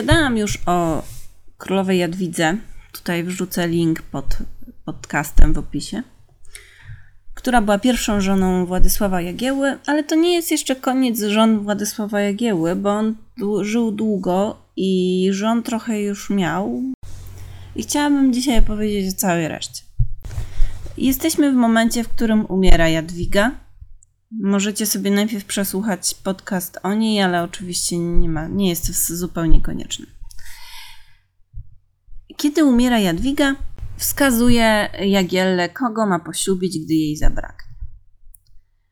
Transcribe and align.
Opowiadałam 0.00 0.36
już 0.36 0.58
o 0.66 1.02
królowej 1.58 1.98
Jadwidze. 1.98 2.56
Tutaj 2.92 3.24
wrzucę 3.24 3.68
link 3.68 4.02
pod 4.02 4.38
podcastem 4.84 5.52
w 5.52 5.58
opisie. 5.58 6.02
Która 7.34 7.60
była 7.62 7.78
pierwszą 7.78 8.20
żoną 8.20 8.66
Władysława 8.66 9.20
Jagieły, 9.20 9.78
ale 9.86 10.04
to 10.04 10.14
nie 10.14 10.34
jest 10.34 10.50
jeszcze 10.50 10.76
koniec 10.76 11.20
żon 11.22 11.60
Władysława 11.60 12.20
Jagieły, 12.20 12.76
bo 12.76 12.90
on 12.90 13.14
żył 13.62 13.92
długo 13.92 14.56
i 14.76 15.28
żon 15.30 15.62
trochę 15.62 16.02
już 16.02 16.30
miał. 16.30 16.82
I 17.76 17.82
chciałabym 17.82 18.32
dzisiaj 18.32 18.58
opowiedzieć 18.58 19.14
o 19.14 19.18
całej 19.18 19.48
reszcie. 19.48 19.82
Jesteśmy 20.98 21.52
w 21.52 21.56
momencie, 21.56 22.04
w 22.04 22.08
którym 22.08 22.46
umiera 22.46 22.88
Jadwiga. 22.88 23.50
Możecie 24.30 24.86
sobie 24.86 25.10
najpierw 25.10 25.44
przesłuchać 25.44 26.14
podcast 26.14 26.78
o 26.82 26.94
niej, 26.94 27.22
ale 27.22 27.42
oczywiście 27.42 27.98
nie, 27.98 28.28
ma, 28.28 28.48
nie 28.48 28.68
jest 28.68 28.86
to 28.86 29.16
zupełnie 29.16 29.62
konieczne. 29.62 30.06
Kiedy 32.36 32.64
umiera 32.64 32.98
Jadwiga, 32.98 33.56
wskazuje 33.96 34.90
Jagielle, 35.06 35.68
kogo 35.68 36.06
ma 36.06 36.18
poślubić, 36.18 36.78
gdy 36.84 36.94
jej 36.94 37.16
zabraknie. 37.16 37.70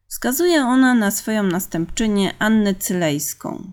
Wskazuje 0.09 0.63
ona 0.63 0.95
na 0.95 1.11
swoją 1.11 1.43
następczynię 1.43 2.35
Annę 2.39 2.75
Cylejską, 2.75 3.73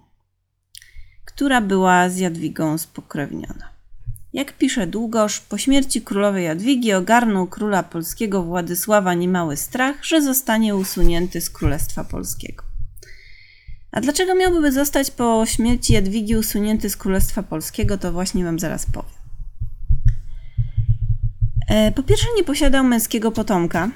która 1.26 1.62
była 1.62 2.10
z 2.10 2.18
Jadwigą 2.18 2.77
spokrewniona. 2.77 3.74
Jak 4.36 4.58
pisze 4.58 4.88
Długosz, 4.88 5.40
po 5.40 5.58
śmierci 5.58 6.02
królowej 6.02 6.46
Jadwigi 6.46 6.94
ogarnął 6.94 7.48
króla 7.48 7.84
polskiego 7.84 8.44
Władysława 8.44 9.14
niemały 9.14 9.58
strach, 9.58 10.05
że 10.05 10.22
zostanie 10.22 10.76
usunięty 10.76 11.41
z 11.41 11.50
Królestwa 11.50 12.04
Polskiego. 12.04 12.63
A 13.91 14.02
dlaczego 14.02 14.36
miałby 14.36 14.72
zostać 14.72 15.12
po 15.12 15.46
śmierci 15.46 15.94
Jadwigi 15.94 16.36
usunięty 16.36 16.90
z 16.90 16.98
Królestwa 16.98 17.44
Polskiego, 17.44 17.98
to 17.98 18.12
właśnie 18.12 18.46
Wam 18.46 18.60
zaraz 18.60 18.86
powiem. 18.86 19.12
E, 21.70 21.91
Po 21.91 22.04
pierwsze, 22.04 22.28
nie 22.38 22.44
posiadał 22.44 22.84
męskiego 22.84 23.32
potomka, 23.32 23.90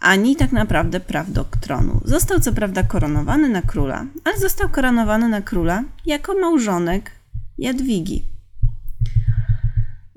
ani 0.00 0.36
tak 0.36 0.52
naprawdę 0.52 1.00
prawdok 1.00 1.56
tronu. 1.56 2.00
Został 2.04 2.40
co 2.40 2.52
prawda 2.52 2.82
koronowany 2.82 3.48
na 3.48 3.62
króla, 3.62 4.06
ale 4.24 4.38
został 4.38 4.68
koronowany 4.68 5.28
na 5.28 5.42
króla 5.42 5.84
jako 6.06 6.34
małżonek 6.40 7.10
Jadwigi. 7.58 8.35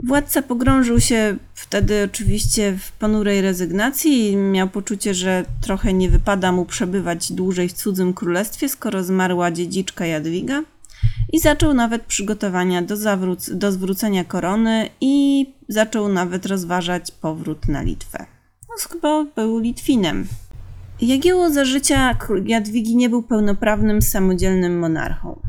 Władca 0.03 0.41
pogrążył 0.41 0.99
się 0.99 1.37
wtedy 1.53 2.03
oczywiście 2.11 2.77
w 2.77 2.91
ponurej 2.91 3.41
rezygnacji 3.41 4.31
i 4.31 4.35
miał 4.35 4.69
poczucie, 4.69 5.13
że 5.13 5.45
trochę 5.61 5.93
nie 5.93 6.09
wypada 6.09 6.51
mu 6.51 6.65
przebywać 6.65 7.31
dłużej 7.31 7.69
w 7.69 7.73
cudzym 7.73 8.13
królestwie, 8.13 8.69
skoro 8.69 9.03
zmarła 9.03 9.51
dziedziczka 9.51 10.05
Jadwiga. 10.05 10.63
I 11.33 11.39
zaczął 11.39 11.73
nawet 11.73 12.01
przygotowania 12.01 12.81
do, 12.81 12.95
zawróc- 12.95 13.53
do 13.53 13.71
zwrócenia 13.71 14.23
korony 14.23 14.89
i 15.01 15.45
zaczął 15.67 16.09
nawet 16.09 16.45
rozważać 16.45 17.11
powrót 17.11 17.67
na 17.67 17.81
Litwę. 17.81 18.25
No, 19.03 19.25
był 19.35 19.59
Litwinem. 19.59 20.27
Jagiełło 21.01 21.49
za 21.49 21.65
życia 21.65 22.17
Jadwigi 22.45 22.95
nie 22.95 23.09
był 23.09 23.23
pełnoprawnym, 23.23 24.01
samodzielnym 24.01 24.79
monarchą. 24.79 25.39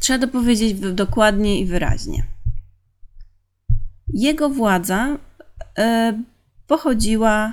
Trzeba 0.00 0.26
to 0.26 0.32
powiedzieć 0.32 0.74
dokładnie 0.74 1.60
i 1.60 1.66
wyraźnie. 1.66 2.35
Jego 4.16 4.50
władza 4.50 5.18
e, 5.78 6.22
pochodziła 6.66 7.52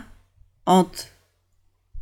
od 0.65 1.07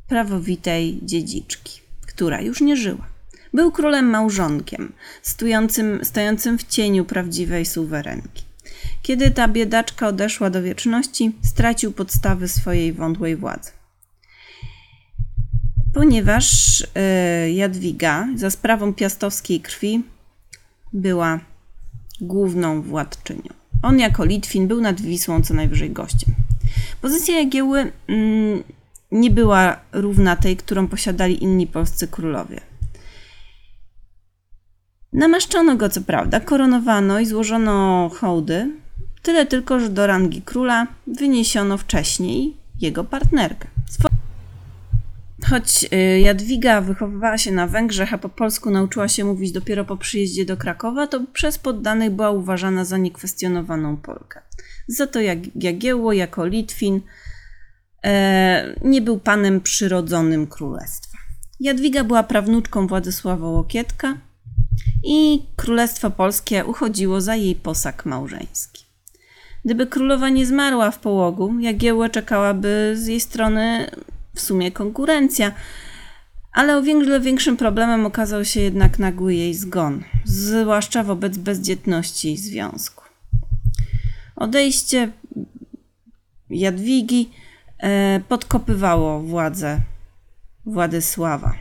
prawowitej 0.07 0.99
dziedziczki, 1.03 1.81
która 2.07 2.41
już 2.41 2.61
nie 2.61 2.75
żyła. 2.75 3.07
Był 3.53 3.71
królem 3.71 4.05
małżonkiem, 4.05 4.93
stojącym, 5.21 6.05
stojącym 6.05 6.57
w 6.57 6.63
cieniu 6.63 7.05
prawdziwej 7.05 7.65
suwerenki. 7.65 8.43
Kiedy 9.01 9.31
ta 9.31 9.47
biedaczka 9.47 10.07
odeszła 10.07 10.49
do 10.49 10.63
wieczności, 10.63 11.31
stracił 11.43 11.91
podstawy 11.91 12.47
swojej 12.47 12.93
wątłej 12.93 13.35
władzy. 13.35 13.71
Ponieważ 15.93 16.47
e, 16.95 17.51
Jadwiga 17.51 18.27
za 18.35 18.49
sprawą 18.49 18.93
piastowskiej 18.93 19.61
krwi 19.61 20.03
była 20.93 21.39
główną 22.21 22.81
władczynią. 22.81 23.60
On 23.81 23.99
jako 23.99 24.25
Litwin 24.25 24.67
był 24.67 24.81
nad 24.81 25.01
Wisłą 25.01 25.41
co 25.41 25.53
najwyżej 25.53 25.91
gościem. 25.91 26.35
Pozycja 27.01 27.39
Jagieły 27.39 27.91
mm, 28.07 28.63
nie 29.11 29.31
była 29.31 29.79
równa 29.91 30.35
tej, 30.35 30.57
którą 30.57 30.87
posiadali 30.87 31.43
inni 31.43 31.67
polscy 31.67 32.07
królowie. 32.07 32.61
Namaszczono 35.13 35.75
go 35.75 35.89
co 35.89 36.01
prawda, 36.01 36.39
koronowano 36.39 37.19
i 37.19 37.25
złożono 37.25 38.09
hołdy, 38.09 38.71
tyle 39.21 39.45
tylko, 39.45 39.79
że 39.79 39.89
do 39.89 40.07
rangi 40.07 40.41
króla 40.41 40.87
wyniesiono 41.07 41.77
wcześniej 41.77 42.57
jego 42.81 43.03
partnerkę. 43.03 43.67
Choć 45.51 45.85
y, 45.93 46.19
Jadwiga 46.19 46.81
wychowywała 46.81 47.37
się 47.37 47.51
na 47.51 47.67
Węgrzech, 47.67 48.13
a 48.13 48.17
po 48.17 48.29
polsku 48.29 48.69
nauczyła 48.69 49.07
się 49.07 49.25
mówić 49.25 49.51
dopiero 49.51 49.85
po 49.85 49.97
przyjeździe 49.97 50.45
do 50.45 50.57
Krakowa, 50.57 51.07
to 51.07 51.21
przez 51.33 51.57
poddanych 51.57 52.11
była 52.11 52.31
uważana 52.31 52.85
za 52.85 52.97
niekwestionowaną 52.97 53.97
Polkę. 53.97 54.41
Za 54.87 55.07
to 55.07 55.19
Jak- 55.21 55.63
Jagiełło 55.63 56.13
jako 56.13 56.45
Litwin 56.45 57.01
e, 58.03 58.75
nie 58.83 59.01
był 59.01 59.19
panem 59.19 59.61
przyrodzonym 59.61 60.47
królestwa. 60.47 61.17
Jadwiga 61.59 62.03
była 62.03 62.23
prawnuczką 62.23 62.87
Władysława 62.87 63.47
Łokietka 63.47 64.17
i 65.03 65.45
Królestwo 65.55 66.11
Polskie 66.11 66.65
uchodziło 66.65 67.21
za 67.21 67.35
jej 67.35 67.55
posag 67.55 68.05
małżeński. 68.05 68.85
Gdyby 69.65 69.87
królowa 69.87 70.29
nie 70.29 70.45
zmarła 70.45 70.91
w 70.91 70.99
połogu, 70.99 71.59
Jagiełło 71.59 72.09
czekałaby 72.09 72.93
z 72.97 73.07
jej 73.07 73.19
strony 73.19 73.91
w 74.35 74.41
sumie 74.41 74.71
konkurencja, 74.71 75.51
ale 76.53 76.77
o 76.77 76.83
wiele 76.83 77.19
większym 77.19 77.57
problemem 77.57 78.05
okazał 78.05 78.45
się 78.45 78.61
jednak 78.61 78.99
nagły 78.99 79.35
jej 79.35 79.53
zgon, 79.53 80.03
zwłaszcza 80.25 81.03
wobec 81.03 81.37
bezdzietności 81.37 82.37
związku. 82.37 83.03
Odejście 84.35 85.11
Jadwigi 86.49 87.29
e, 87.77 88.21
podkopywało 88.27 89.19
władzę 89.19 89.81
Władysława, 90.65 91.55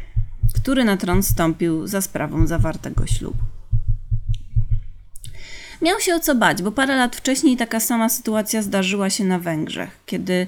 który 0.54 0.84
na 0.84 0.96
tron 0.96 1.22
stąpił 1.22 1.86
za 1.86 2.00
sprawą 2.00 2.46
zawartego 2.46 3.06
ślubu. 3.06 3.49
Miał 5.82 6.00
się 6.00 6.14
o 6.14 6.20
co 6.20 6.34
bać, 6.34 6.62
bo 6.62 6.72
parę 6.72 6.96
lat 6.96 7.16
wcześniej 7.16 7.56
taka 7.56 7.80
sama 7.80 8.08
sytuacja 8.08 8.62
zdarzyła 8.62 9.10
się 9.10 9.24
na 9.24 9.38
Węgrzech. 9.38 9.90
Kiedy 10.06 10.46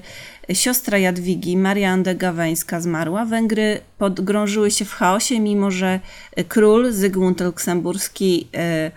siostra 0.53 0.97
Jadwigi, 0.97 1.57
Maria 1.57 1.91
Andegaweńska, 1.91 2.81
zmarła, 2.81 3.25
Węgry 3.25 3.81
podgrążyły 3.97 4.71
się 4.71 4.85
w 4.85 4.93
chaosie, 4.93 5.39
mimo 5.39 5.71
że 5.71 5.99
król 6.47 6.91
Zygmunt 6.91 7.41
Luksemburski 7.41 8.47
e, 8.55 8.91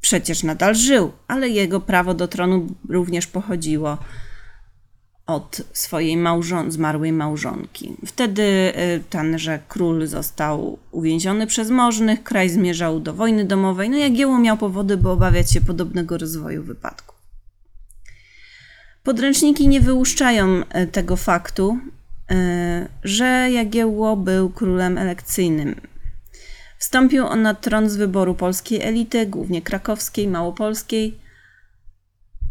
przecież 0.00 0.42
nadal 0.42 0.74
żył, 0.74 1.12
ale 1.28 1.48
jego 1.48 1.80
prawo 1.80 2.14
do 2.14 2.28
tronu 2.28 2.66
również 2.88 3.26
pochodziło 3.26 3.98
od 5.26 5.62
swojej 5.72 6.16
małżon- 6.16 6.70
zmarłej 6.70 7.12
małżonki. 7.12 7.96
Wtedy 8.06 8.42
y, 8.42 9.02
tenże 9.10 9.58
król 9.68 10.06
został 10.06 10.78
uwięziony 10.90 11.46
przez 11.46 11.70
możnych, 11.70 12.22
kraj 12.22 12.48
zmierzał 12.48 13.00
do 13.00 13.14
wojny 13.14 13.44
domowej, 13.44 13.90
no 13.90 13.96
Jagiełło 13.96 14.38
miał 14.38 14.56
powody, 14.56 14.96
by 14.96 15.08
obawiać 15.08 15.52
się 15.52 15.60
podobnego 15.60 16.18
rozwoju 16.18 16.62
wypadku. 16.62 17.14
Podręczniki 19.02 19.68
nie 19.68 19.80
wyłuszczają 19.80 20.62
y, 20.62 20.86
tego 20.86 21.16
faktu, 21.16 21.78
y, 22.32 22.34
że 23.04 23.48
Jagiełło 23.50 24.16
był 24.16 24.50
królem 24.50 24.98
elekcyjnym. 24.98 25.80
Wstąpił 26.78 27.26
on 27.26 27.42
na 27.42 27.54
tron 27.54 27.90
z 27.90 27.96
wyboru 27.96 28.34
polskiej 28.34 28.82
elity, 28.82 29.26
głównie 29.26 29.62
krakowskiej, 29.62 30.28
małopolskiej, 30.28 31.18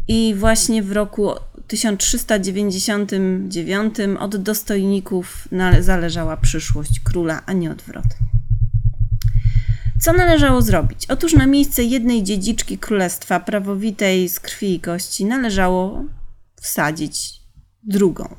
i 0.08 0.34
właśnie 0.38 0.82
w 0.82 0.92
roku 0.92 1.30
1399 1.66 3.94
od 4.18 4.36
dostojników 4.36 5.48
zależała 5.80 6.36
przyszłość 6.36 7.00
króla, 7.00 7.42
a 7.46 7.52
nie 7.52 7.70
odwrotnie. 7.70 8.26
Co 10.00 10.12
należało 10.12 10.62
zrobić? 10.62 11.10
Otóż 11.10 11.32
na 11.32 11.46
miejsce 11.46 11.82
jednej 11.82 12.22
dziedziczki 12.22 12.78
królestwa, 12.78 13.40
prawowitej 13.40 14.28
z 14.28 14.40
krwi 14.40 14.74
i 14.74 14.80
kości, 14.80 15.24
należało 15.24 16.04
wsadzić 16.60 17.32
drugą. 17.82 18.36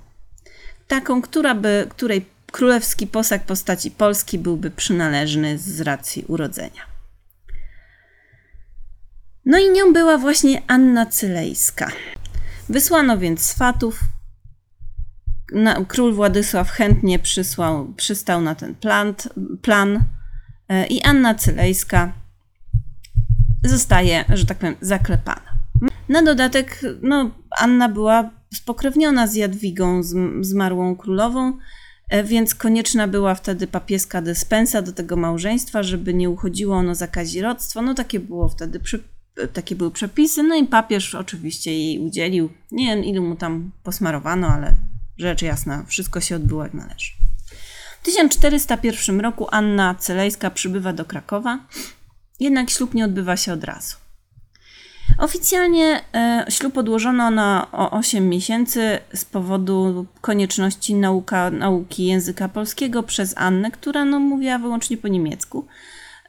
Taką, 0.87 1.21
która 1.21 1.55
by, 1.55 1.87
której 1.89 2.25
królewski 2.51 3.07
posag 3.07 3.43
postaci 3.43 3.91
Polski 3.91 4.39
byłby 4.39 4.71
przynależny 4.71 5.57
z 5.57 5.81
racji 5.81 6.25
urodzenia. 6.27 6.92
No 9.45 9.59
i 9.59 9.71
nią 9.71 9.93
była 9.93 10.17
właśnie 10.17 10.61
Anna 10.67 11.05
Cylejska. 11.05 11.91
Wysłano 12.69 13.17
więc 13.17 13.41
swatów, 13.41 13.99
król 15.87 16.13
Władysław 16.13 16.69
chętnie 16.69 17.19
przysłał, 17.19 17.93
przystał 17.93 18.41
na 18.41 18.55
ten 18.55 18.75
plan, 18.75 19.13
plan 19.61 20.03
e, 20.69 20.87
i 20.87 21.01
Anna 21.01 21.35
Cylejska 21.35 22.13
zostaje, 23.63 24.25
że 24.33 24.45
tak 24.45 24.57
powiem, 24.57 24.75
zaklepana. 24.81 25.53
Na 26.09 26.23
dodatek, 26.23 26.81
no, 27.01 27.31
Anna 27.59 27.89
była 27.89 28.29
spokrewniona 28.53 29.27
z 29.27 29.35
Jadwigą, 29.35 30.01
zmarłą 30.41 30.95
królową, 30.95 31.57
e, 32.09 32.23
więc 32.23 32.55
konieczna 32.55 33.07
była 33.07 33.35
wtedy 33.35 33.67
papieska 33.67 34.21
dyspensa 34.21 34.81
do 34.81 34.91
tego 34.91 35.15
małżeństwa, 35.15 35.83
żeby 35.83 36.13
nie 36.13 36.29
uchodziło 36.29 36.75
ono 36.75 36.95
za 36.95 37.07
kazirodztwo. 37.07 37.81
No 37.81 37.93
takie 37.93 38.19
było 38.19 38.49
wtedy, 38.49 38.79
takie 39.53 39.75
były 39.75 39.91
przepisy. 39.91 40.43
No 40.43 40.55
i 40.55 40.67
papież 40.67 41.15
oczywiście 41.15 41.73
jej 41.73 41.99
udzielił. 41.99 42.49
Nie 42.71 42.85
wiem, 42.85 43.05
ilu 43.05 43.23
mu 43.23 43.35
tam 43.35 43.71
posmarowano, 43.83 44.47
ale 44.47 44.75
rzecz 45.17 45.41
jasna, 45.41 45.83
wszystko 45.87 46.21
się 46.21 46.35
odbyło 46.35 46.63
jak 46.63 46.73
należy. 46.73 47.11
W 48.01 48.05
1401 48.05 49.21
roku 49.21 49.47
Anna 49.51 49.95
Celejska 49.95 50.51
przybywa 50.51 50.93
do 50.93 51.05
Krakowa, 51.05 51.59
jednak 52.39 52.69
ślub 52.69 52.93
nie 52.93 53.05
odbywa 53.05 53.37
się 53.37 53.53
od 53.53 53.63
razu. 53.63 53.95
Oficjalnie 55.17 56.01
e, 56.13 56.45
ślub 56.49 56.77
odłożono 56.77 57.31
na 57.31 57.67
o 57.71 57.91
8 57.91 58.29
miesięcy 58.29 58.99
z 59.13 59.25
powodu 59.25 60.05
konieczności 60.21 60.95
nauka, 60.95 61.51
nauki 61.51 62.05
języka 62.05 62.49
polskiego 62.49 63.03
przez 63.03 63.33
Annę, 63.37 63.71
która 63.71 64.05
no, 64.05 64.19
mówiła 64.19 64.57
wyłącznie 64.57 64.97
po 64.97 65.07
niemiecku. 65.07 65.67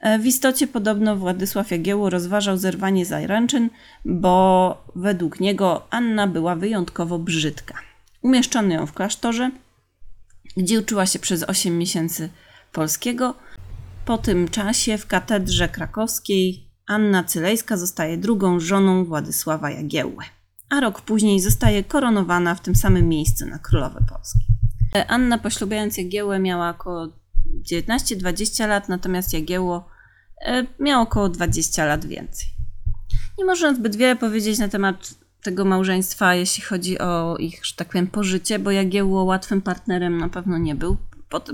E, 0.05 0.19
w 0.19 0.27
istocie 0.27 0.67
podobno 0.67 1.17
Władysław 1.17 1.71
Jagiełło 1.71 2.11
rozważał 2.11 2.57
zerwanie 2.57 3.07
zaręczyn, 3.07 3.71
bo 4.05 4.85
według 4.97 5.41
niego 5.41 5.87
Anna 5.91 6.27
była 6.27 6.57
wyjątkowo 6.57 7.19
brzydka. 7.19 7.75
Umieszczono 8.23 8.75
ją 8.75 8.87
w 8.87 8.93
klasztorze, 8.93 9.51
gdzie 10.57 10.81
uczyła 10.81 11.07
się 11.07 11.19
przez 11.19 11.43
8 11.43 11.79
miesięcy 11.79 12.29
polskiego. 12.73 13.35
Po 14.05 14.19
tym 14.19 14.49
czasie 14.49 14.99
w 14.99 15.07
katedrze 15.07 15.69
krakowskiej 15.69 16.69
Anna 16.87 17.25
Cylejska 17.25 17.77
zostaje 17.77 18.19
drugą 18.19 18.61
żoną 18.61 19.05
Władysława 19.05 19.71
Jagiełły, 19.71 20.25
a 20.71 20.81
rok 20.81 21.01
później 21.01 21.41
zostaje 21.41 21.85
koronowana 21.85 22.55
w 22.55 22.61
tym 22.61 22.75
samym 22.75 23.09
miejscu 23.09 23.47
na 23.47 23.59
Królowe 23.59 24.01
Polskie. 24.09 24.41
Anna 25.09 25.39
poślubiając 25.39 25.99
Jagiełłę 25.99 26.39
miała 26.39 26.71
około 26.71 27.09
19-20 27.73 28.69
lat, 28.69 28.89
natomiast 28.89 29.33
Jagiełło 29.33 29.77
e, 29.77 29.94
miał 30.81 31.03
około 31.03 31.29
20 31.29 31.85
lat 31.85 32.05
więcej. 32.05 32.49
Nie 33.39 33.45
można 33.45 33.75
zbyt 33.75 33.97
wiele 33.97 34.17
powiedzieć 34.17 34.59
na 34.59 34.69
temat 34.69 35.15
tego 35.43 35.65
małżeństwa, 35.65 36.35
jeśli 36.35 36.63
chodzi 36.63 36.99
o 36.99 37.37
ich, 37.37 37.67
że 37.67 37.75
tak 37.77 37.89
powiem, 37.89 38.07
pożycie, 38.07 38.59
bo 38.59 38.71
Jagiełło 38.71 39.25
łatwym 39.25 39.63
partnerem 39.63 40.19
na 40.19 40.29
pewno 40.29 40.59
nie 40.59 40.75
był. 40.75 40.97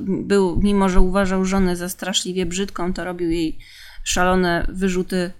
był. 0.08 0.60
Mimo, 0.62 0.88
że 0.88 1.00
uważał 1.00 1.44
żonę 1.44 1.76
za 1.76 1.88
straszliwie 1.88 2.46
brzydką, 2.46 2.92
to 2.92 3.04
robił 3.04 3.30
jej 3.30 3.58
szalone 4.04 4.66
wyrzuty 4.68 5.32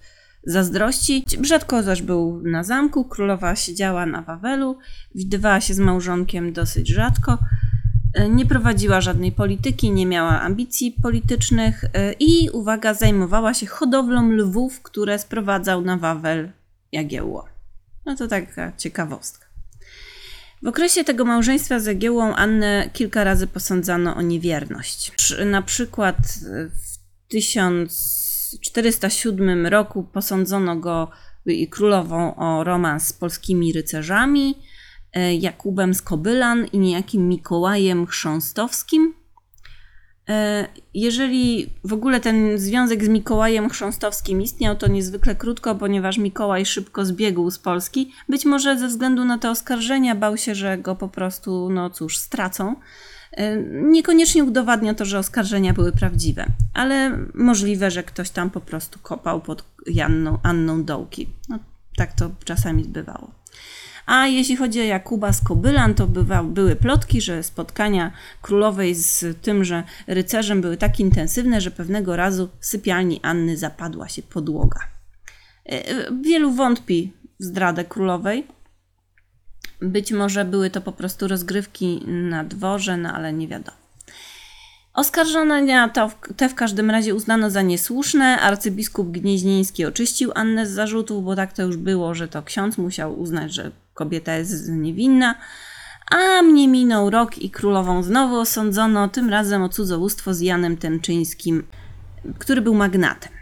zazdrości. 0.45 1.25
Rzadko 1.43 1.83
zaś 1.83 2.03
był 2.03 2.43
na 2.45 2.65
zamku, 2.65 3.05
królowa 3.05 3.57
siedziała 3.57 4.07
na 4.07 4.23
Wawelu, 4.23 4.79
widywała 5.15 5.61
się 5.61 5.75
z 5.75 5.79
małżonkiem 5.79 6.53
dosyć 6.53 6.89
rzadko. 6.89 7.39
E, 8.15 8.29
nie 8.29 8.47
prowadziła 8.47 9.01
żadnej 9.01 9.33
polityki, 9.33 9.91
nie 9.91 10.07
miała 10.07 10.41
ambicji 10.41 10.97
politycznych 11.03 11.85
e, 11.85 12.13
i, 12.13 12.51
uwaga, 12.51 12.95
zajmowała 12.95 13.55
się 13.55 13.67
hodowlą 13.67 14.31
lwów, 14.31 14.83
które 14.83 15.19
sprowadzał 15.19 15.83
na 15.83 15.97
Wawel 15.97 16.53
Jagiełło. 16.93 17.49
No 18.07 18.17
to 18.17 18.29
taka 18.29 18.73
ciekawostka. 18.77 19.47
W 20.63 20.67
okresie 20.67 21.05
tego 21.05 21.25
małżeństwa 21.25 21.81
z 21.81 21.87
Jagiełłą 21.87 22.35
Annę 22.35 22.91
kilka 22.93 23.25
razy 23.25 23.47
posądzano 23.47 24.17
o 24.17 24.23
niewierność. 24.23 25.13
Na 25.47 25.63
przykład 25.63 26.17
w 26.71 26.99
1407 27.29 29.67
roku 29.67 30.03
posądzono 30.03 30.77
go 30.77 31.11
i 31.47 31.69
królową 31.69 32.37
o 32.37 32.65
romans 32.65 33.07
z 33.07 33.13
polskimi 33.13 33.73
rycerzami, 33.73 34.59
e, 34.59 34.63
Jakubem 35.39 35.95
z 35.95 36.03
i 36.73 36.79
niejakim 36.79 37.29
Mikołajem 37.29 38.07
Chrząstowskim. 38.07 39.15
E, 40.31 40.67
jeżeli 40.95 41.71
w 41.85 41.93
ogóle 41.93 42.21
ten 42.21 42.59
związek 42.59 43.05
z 43.05 43.09
Mikołajem 43.09 43.71
Chrząstowskim 43.71 44.43
istniał, 44.43 44.77
to 44.77 44.89
niezwykle 44.89 45.35
krótko, 45.35 45.75
ponieważ 45.75 46.19
Mikołaj 46.19 46.67
szybko 46.67 47.05
zbiegł 47.05 47.51
z 47.51 47.59
Polski. 47.59 48.13
Być 48.29 48.45
może 48.45 48.79
ze 48.79 48.89
względu 48.89 49.25
na 49.25 49.39
te 49.39 49.51
oskarżenia 49.51 50.15
bał 50.15 50.37
się, 50.37 50.55
że 50.55 50.79
go 50.79 50.97
po 50.97 51.09
prostu, 51.09 51.71
no 51.71 51.91
cóż, 51.91 52.19
stracą. 52.19 52.77
E, 53.33 53.57
niekoniecznie 53.73 54.45
udowadnia 54.45 54.95
to, 54.95 55.05
że 55.05 55.19
oskarżenia 55.19 55.73
były 55.73 55.93
prawdziwe, 55.93 56.47
ale 56.75 57.19
możliwe, 57.35 57.91
że 57.91 58.03
ktoś 58.03 58.31
tam 58.31 58.51
po 58.51 58.61
prostu 58.61 58.99
kopał 59.03 59.41
pod 59.41 59.65
Janną, 59.87 60.39
Anną 60.43 60.85
Dołki. 60.85 61.29
No, 61.49 61.59
tak 61.97 62.13
to 62.13 62.31
czasami 62.45 62.85
bywało. 62.85 63.31
A 64.11 64.27
jeśli 64.27 64.57
chodzi 64.57 64.81
o 64.81 64.85
Jakuba 64.85 65.33
z 65.33 65.41
Kobylan, 65.45 65.95
to 65.95 66.07
bywa, 66.07 66.43
były 66.43 66.77
plotki, 66.77 67.21
że 67.21 67.43
spotkania 67.43 68.13
królowej 68.43 68.95
z 68.95 69.43
tymże 69.43 69.83
rycerzem 70.07 70.61
były 70.61 70.77
tak 70.77 71.01
intensywne, 71.01 71.61
że 71.61 71.71
pewnego 71.71 72.17
razu 72.17 72.49
w 72.61 72.67
sypialni 72.67 73.21
Anny 73.23 73.57
zapadła 73.57 74.09
się 74.09 74.23
podłoga. 74.23 74.81
E, 75.67 75.83
wielu 76.23 76.53
wątpi 76.53 77.13
w 77.41 77.45
zdradę 77.45 77.85
królowej. 77.85 78.47
Być 79.81 80.13
może 80.13 80.45
były 80.45 80.71
to 80.71 80.81
po 80.81 80.93
prostu 80.93 81.29
rozgrywki 81.29 82.03
na 82.07 82.45
dworze, 82.45 82.97
no 82.97 83.13
ale 83.13 83.33
nie 83.33 83.49
wiadomo. 83.49 83.77
Oskarżenia 84.95 85.91
te 86.37 86.49
w 86.49 86.55
każdym 86.55 86.91
razie 86.91 87.15
uznano 87.15 87.51
za 87.51 87.63
niesłuszne. 87.63 88.41
Arcybiskup 88.41 89.11
Gnieźnieński 89.11 89.85
oczyścił 89.85 90.33
Annę 90.35 90.67
z 90.67 90.71
zarzutów, 90.71 91.25
bo 91.25 91.37
tak 91.37 91.53
to 91.53 91.63
już 91.63 91.77
było, 91.77 92.15
że 92.15 92.29
to 92.29 92.43
ksiądz 92.43 92.79
musiał 92.79 93.21
uznać, 93.21 93.55
że 93.55 93.71
kobieta 93.95 94.35
jest 94.37 94.69
niewinna. 94.69 95.35
A 96.11 96.43
mnie 96.43 96.69
minął 96.69 97.11
rok 97.11 97.39
i 97.39 97.51
królową 97.51 98.03
znowu 98.03 98.37
osądzono, 98.37 99.09
tym 99.09 99.31
razem 99.31 99.63
o 99.63 99.69
cudzołóstwo 99.69 100.35
z 100.35 100.41
Janem 100.41 100.77
Temczyńskim, 100.77 101.63
który 102.39 102.63
był 102.63 102.75
magnatem. 102.75 103.33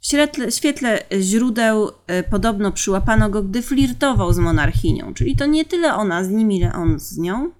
W 0.00 0.06
świetle, 0.06 0.52
świetle 0.52 0.98
źródeł 1.20 1.88
y, 1.88 1.92
podobno 2.30 2.72
przyłapano 2.72 3.30
go, 3.30 3.42
gdy 3.42 3.62
flirtował 3.62 4.32
z 4.32 4.38
monarchinią, 4.38 5.14
czyli 5.14 5.36
to 5.36 5.46
nie 5.46 5.64
tyle 5.64 5.94
ona 5.94 6.24
z 6.24 6.28
nim, 6.28 6.52
ile 6.52 6.72
on 6.72 6.98
z 6.98 7.18
nią, 7.18 7.50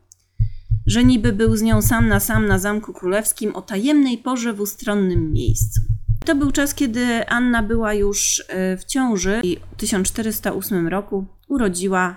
że 0.86 1.04
niby 1.04 1.32
był 1.32 1.56
z 1.56 1.62
nią 1.62 1.82
sam 1.82 2.08
na 2.08 2.20
sam 2.20 2.46
na 2.46 2.58
Zamku 2.58 2.92
Królewskim 2.92 3.56
o 3.56 3.62
tajemnej 3.62 4.18
porze 4.18 4.52
w 4.52 4.60
ustronnym 4.60 5.32
miejscu. 5.32 5.80
To 6.24 6.34
był 6.34 6.52
czas, 6.52 6.74
kiedy 6.74 7.28
Anna 7.28 7.62
była 7.62 7.94
już 7.94 8.38
y, 8.38 8.44
w 8.78 8.84
ciąży 8.84 9.40
i 9.44 9.56
w 9.72 9.76
1408 9.76 10.88
roku 10.88 11.26
urodziła 11.48 12.16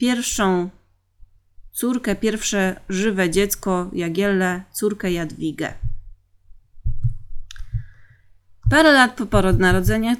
pierwszą 0.00 0.70
córkę, 1.72 2.16
pierwsze 2.16 2.80
żywe 2.88 3.30
dziecko 3.30 3.90
Jagielle, 3.92 4.62
córkę 4.72 5.12
Jadwigę. 5.12 5.74
Parę 8.70 8.92
lat 8.92 9.14
po 9.14 9.26
porodnarodzeniu, 9.26 10.16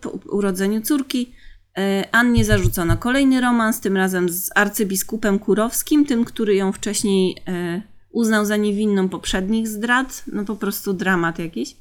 po 0.00 0.10
urodzeniu 0.10 0.80
córki 0.80 1.32
e, 1.78 2.08
Annie 2.12 2.44
zarzucono 2.44 2.96
kolejny 2.96 3.40
romans, 3.40 3.80
tym 3.80 3.96
razem 3.96 4.28
z 4.28 4.50
arcybiskupem 4.54 5.38
Kurowskim, 5.38 6.06
tym, 6.06 6.24
który 6.24 6.54
ją 6.54 6.72
wcześniej 6.72 7.36
e, 7.48 7.82
uznał 8.10 8.44
za 8.44 8.56
niewinną 8.56 9.08
poprzednich 9.08 9.68
zdrad. 9.68 10.24
No 10.32 10.44
po 10.44 10.56
prostu 10.56 10.92
dramat 10.92 11.38
jakiś. 11.38 11.76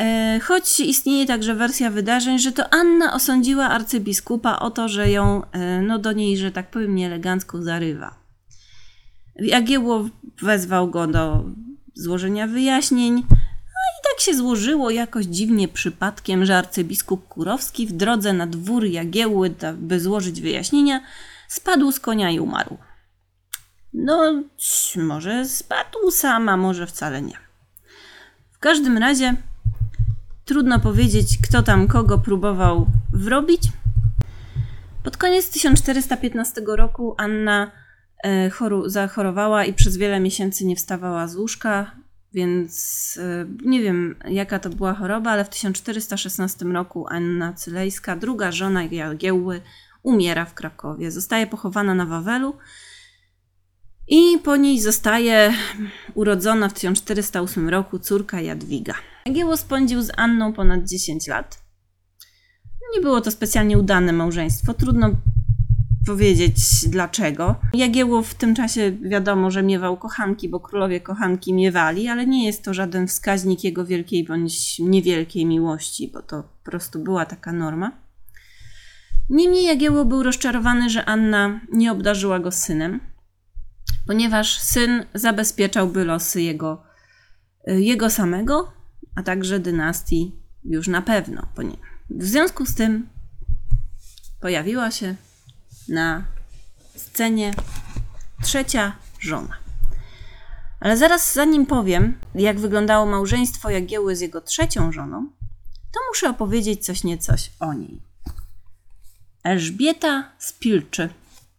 E, 0.00 0.40
choć 0.42 0.80
istnieje 0.80 1.26
także 1.26 1.54
wersja 1.54 1.90
wydarzeń, 1.90 2.38
że 2.38 2.52
to 2.52 2.74
Anna 2.74 3.14
osądziła 3.14 3.68
arcybiskupa 3.68 4.58
o 4.58 4.70
to, 4.70 4.88
że 4.88 5.10
ją 5.10 5.42
no, 5.82 5.98
do 5.98 6.12
niej, 6.12 6.36
że 6.36 6.50
tak 6.50 6.70
powiem, 6.70 6.94
nieelegancko 6.94 7.62
zarywa. 7.62 8.14
Jagiełło 9.36 10.08
wezwał 10.42 10.90
go 10.90 11.06
do 11.06 11.44
złożenia 11.94 12.46
wyjaśnień, 12.46 13.24
tak 14.10 14.20
się 14.20 14.34
złożyło 14.34 14.90
jakoś 14.90 15.26
dziwnie 15.26 15.68
przypadkiem, 15.68 16.44
że 16.44 16.58
arcybiskup 16.58 17.28
Kurowski 17.28 17.86
w 17.86 17.92
drodze 17.92 18.32
na 18.32 18.46
dwór 18.46 18.84
Jagiełły, 18.84 19.54
by 19.74 20.00
złożyć 20.00 20.40
wyjaśnienia, 20.40 21.00
spadł 21.48 21.92
z 21.92 22.00
konia 22.00 22.30
i 22.30 22.40
umarł. 22.40 22.78
No, 23.94 24.42
może 24.96 25.44
spadł 25.44 26.10
sam, 26.10 26.48
a 26.48 26.56
może 26.56 26.86
wcale 26.86 27.22
nie. 27.22 27.38
W 28.52 28.58
każdym 28.58 28.98
razie 28.98 29.34
trudno 30.50 30.80
powiedzieć, 30.80 31.38
kto 31.42 31.62
tam 31.62 31.88
kogo 31.88 32.18
próbował 32.18 32.86
wrobić. 33.12 33.62
Pod 35.02 35.16
koniec 35.16 35.50
1415 35.50 36.62
roku 36.66 37.14
Anna 37.18 37.70
e, 38.24 38.50
zachorowała 38.86 39.64
i 39.64 39.72
przez 39.72 39.96
wiele 39.96 40.20
miesięcy 40.20 40.66
nie 40.66 40.76
wstawała 40.76 41.28
z 41.28 41.36
łóżka. 41.36 41.90
Więc 42.32 43.16
y, 43.16 43.46
nie 43.64 43.82
wiem, 43.82 44.16
jaka 44.28 44.58
to 44.58 44.70
była 44.70 44.94
choroba, 44.94 45.30
ale 45.30 45.44
w 45.44 45.48
1416 45.48 46.64
roku 46.64 47.06
Anna 47.08 47.52
Cylejska, 47.52 48.16
druga 48.16 48.52
żona 48.52 48.84
Jagiełły, 48.84 49.60
umiera 50.02 50.44
w 50.44 50.54
Krakowie. 50.54 51.10
Zostaje 51.10 51.46
pochowana 51.46 51.94
na 51.94 52.06
Wawelu. 52.06 52.54
I 54.08 54.38
po 54.44 54.56
niej 54.56 54.80
zostaje 54.80 55.52
urodzona 56.14 56.68
w 56.68 56.72
1408 56.72 57.68
roku 57.68 57.98
córka 57.98 58.40
Jadwiga. 58.40 58.94
Jagiełło 59.26 59.56
spędził 59.56 60.02
z 60.02 60.10
Anną 60.16 60.52
ponad 60.52 60.88
10 60.88 61.26
lat. 61.26 61.62
Nie 62.94 63.00
było 63.00 63.20
to 63.20 63.30
specjalnie 63.30 63.78
udane 63.78 64.12
małżeństwo. 64.12 64.74
Trudno 64.74 65.10
powiedzieć 66.06 66.56
dlaczego. 66.88 67.54
Jagiełło 67.74 68.22
w 68.22 68.34
tym 68.34 68.54
czasie 68.54 68.92
wiadomo, 69.02 69.50
że 69.50 69.62
miewał 69.62 69.96
kochanki, 69.96 70.48
bo 70.48 70.60
królowie 70.60 71.00
kochanki 71.00 71.54
miewali, 71.54 72.08
ale 72.08 72.26
nie 72.26 72.46
jest 72.46 72.64
to 72.64 72.74
żaden 72.74 73.06
wskaźnik 73.06 73.64
jego 73.64 73.86
wielkiej 73.86 74.24
bądź 74.24 74.78
niewielkiej 74.78 75.46
miłości, 75.46 76.10
bo 76.12 76.22
to 76.22 76.42
po 76.42 76.70
prostu 76.70 76.98
była 76.98 77.26
taka 77.26 77.52
norma. 77.52 77.92
Niemniej 79.30 79.64
Jagiełło 79.64 80.04
był 80.04 80.22
rozczarowany, 80.22 80.90
że 80.90 81.04
Anna 81.04 81.60
nie 81.72 81.92
obdarzyła 81.92 82.38
go 82.38 82.52
synem, 82.52 83.00
ponieważ 84.06 84.58
syn 84.58 85.04
zabezpieczałby 85.14 86.04
losy 86.04 86.42
jego, 86.42 86.82
jego 87.66 88.10
samego, 88.10 88.72
a 89.14 89.22
także 89.22 89.60
dynastii 89.60 90.32
już 90.64 90.88
na 90.88 91.02
pewno. 91.02 91.46
W 92.10 92.24
związku 92.24 92.66
z 92.66 92.74
tym 92.74 93.08
pojawiła 94.40 94.90
się 94.90 95.14
na 95.88 96.24
scenie 96.96 97.54
trzecia 98.42 98.96
żona. 99.20 99.56
Ale 100.80 100.96
zaraz 100.96 101.34
zanim 101.34 101.66
powiem, 101.66 102.18
jak 102.34 102.60
wyglądało 102.60 103.06
małżeństwo 103.06 103.70
Jagieły 103.70 104.16
z 104.16 104.20
jego 104.20 104.40
trzecią 104.40 104.92
żoną, 104.92 105.30
to 105.92 106.00
muszę 106.08 106.30
opowiedzieć 106.30 106.84
coś 106.84 107.04
niecoś 107.04 107.50
o 107.60 107.74
niej. 107.74 108.00
Elżbieta 109.42 110.32
Spilczy, 110.38 111.08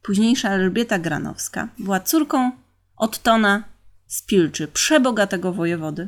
późniejsza 0.02 0.50
Elżbieta 0.50 1.00
Granowska, 1.00 1.68
była 1.80 2.00
córką 2.00 2.52
Ottona 2.96 3.64
Spilczy, 4.08 4.68
przebogatego 4.68 5.54
wojewody, 5.54 6.08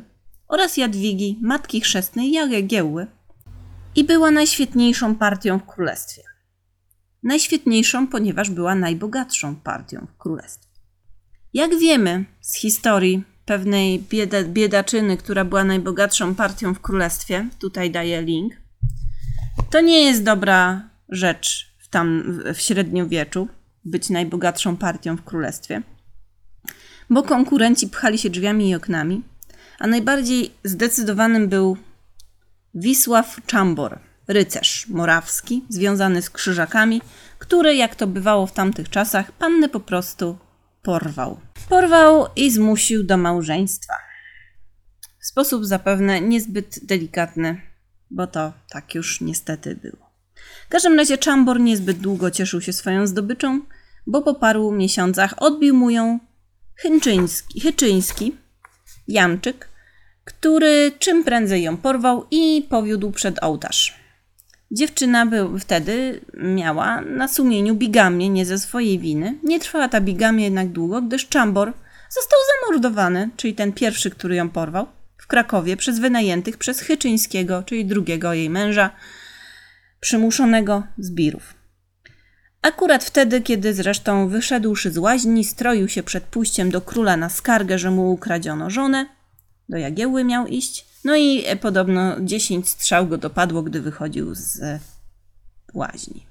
oraz 0.54 0.76
Jadwigi, 0.76 1.38
matki 1.42 1.80
chrzestnej 1.80 2.30
Jagiełły 2.32 3.06
i 3.96 4.04
była 4.04 4.30
najświetniejszą 4.30 5.14
partią 5.14 5.58
w 5.58 5.66
królestwie. 5.66 6.22
Najświetniejszą, 7.22 8.06
ponieważ 8.06 8.50
była 8.50 8.74
najbogatszą 8.74 9.56
partią 9.56 10.06
w 10.14 10.18
królestwie. 10.18 10.68
Jak 11.54 11.78
wiemy 11.78 12.24
z 12.40 12.56
historii 12.56 13.24
pewnej 13.44 14.00
bieda, 14.00 14.44
biedaczyny, 14.44 15.16
która 15.16 15.44
była 15.44 15.64
najbogatszą 15.64 16.34
partią 16.34 16.74
w 16.74 16.80
królestwie, 16.80 17.48
tutaj 17.58 17.90
daję 17.90 18.22
link, 18.22 18.52
to 19.70 19.80
nie 19.80 20.04
jest 20.04 20.22
dobra 20.22 20.88
rzecz 21.08 21.74
w, 21.78 21.88
tam, 21.88 22.38
w 22.54 22.60
średniowieczu, 22.60 23.48
być 23.84 24.10
najbogatszą 24.10 24.76
partią 24.76 25.16
w 25.16 25.24
królestwie, 25.24 25.82
bo 27.10 27.22
konkurenci 27.22 27.88
pchali 27.88 28.18
się 28.18 28.30
drzwiami 28.30 28.68
i 28.68 28.74
oknami, 28.74 29.22
a 29.78 29.86
najbardziej 29.86 30.54
zdecydowanym 30.64 31.48
był 31.48 31.76
Wisław 32.74 33.40
Czambor, 33.46 33.98
rycerz 34.28 34.88
morawski, 34.88 35.64
związany 35.68 36.22
z 36.22 36.30
krzyżakami, 36.30 37.02
który, 37.38 37.74
jak 37.74 37.94
to 37.94 38.06
bywało 38.06 38.46
w 38.46 38.52
tamtych 38.52 38.90
czasach, 38.90 39.32
pannę 39.32 39.68
po 39.68 39.80
prostu 39.80 40.38
porwał. 40.82 41.40
Porwał 41.68 42.26
i 42.36 42.50
zmusił 42.50 43.04
do 43.04 43.16
małżeństwa. 43.16 43.94
W 45.20 45.26
sposób 45.26 45.66
zapewne 45.66 46.20
niezbyt 46.20 46.78
delikatny, 46.82 47.60
bo 48.10 48.26
to 48.26 48.52
tak 48.70 48.94
już 48.94 49.20
niestety 49.20 49.76
było. 49.76 50.10
W 50.66 50.68
każdym 50.68 50.98
razie 50.98 51.18
Czambor 51.18 51.60
niezbyt 51.60 51.98
długo 51.98 52.30
cieszył 52.30 52.60
się 52.60 52.72
swoją 52.72 53.06
zdobyczą, 53.06 53.60
bo 54.06 54.22
po 54.22 54.34
paru 54.34 54.72
miesiącach 54.72 55.34
odbił 55.36 55.74
mu 55.74 55.90
ją 55.90 56.18
Hyczyński, 57.62 58.36
Jamczyk, 59.08 59.68
który 60.24 60.92
czym 60.98 61.24
prędzej 61.24 61.62
ją 61.62 61.76
porwał 61.76 62.26
i 62.30 62.66
powiódł 62.70 63.10
przed 63.10 63.42
ołtarz. 63.42 64.04
Dziewczyna 64.70 65.26
był, 65.26 65.58
wtedy 65.58 66.20
miała 66.34 67.00
na 67.00 67.28
sumieniu 67.28 67.74
bigamię 67.74 68.28
nie 68.28 68.46
ze 68.46 68.58
swojej 68.58 68.98
winy. 68.98 69.38
Nie 69.42 69.60
trwała 69.60 69.88
ta 69.88 70.00
bigamia 70.00 70.44
jednak 70.44 70.68
długo, 70.68 71.02
gdyż 71.02 71.28
Czambor 71.28 71.72
został 72.10 72.38
zamordowany, 72.60 73.30
czyli 73.36 73.54
ten 73.54 73.72
pierwszy, 73.72 74.10
który 74.10 74.36
ją 74.36 74.50
porwał, 74.50 74.86
w 75.18 75.26
Krakowie 75.26 75.76
przez 75.76 75.98
wynajętych 75.98 76.56
przez 76.56 76.80
Chyczyńskiego, 76.80 77.62
czyli 77.62 77.84
drugiego 77.84 78.32
jej 78.32 78.50
męża, 78.50 78.90
przymuszonego 80.00 80.82
zbirów. 80.98 81.53
Akurat 82.64 83.04
wtedy, 83.04 83.40
kiedy 83.40 83.74
zresztą 83.74 84.28
wyszedłszy 84.28 84.90
z 84.90 84.98
łaźni, 84.98 85.44
stroił 85.44 85.88
się 85.88 86.02
przed 86.02 86.24
pójściem 86.24 86.70
do 86.70 86.80
króla 86.80 87.16
na 87.16 87.28
skargę, 87.28 87.78
że 87.78 87.90
mu 87.90 88.12
ukradziono 88.12 88.70
żonę, 88.70 89.06
do 89.68 89.76
Jagiełły 89.76 90.24
miał 90.24 90.46
iść, 90.46 90.86
no 91.04 91.16
i 91.16 91.42
e, 91.46 91.56
podobno 91.56 92.16
10 92.20 92.68
strzał 92.68 93.06
go 93.06 93.18
dopadło, 93.18 93.62
gdy 93.62 93.80
wychodził 93.80 94.34
z 94.34 94.60
łaźni. 95.74 96.26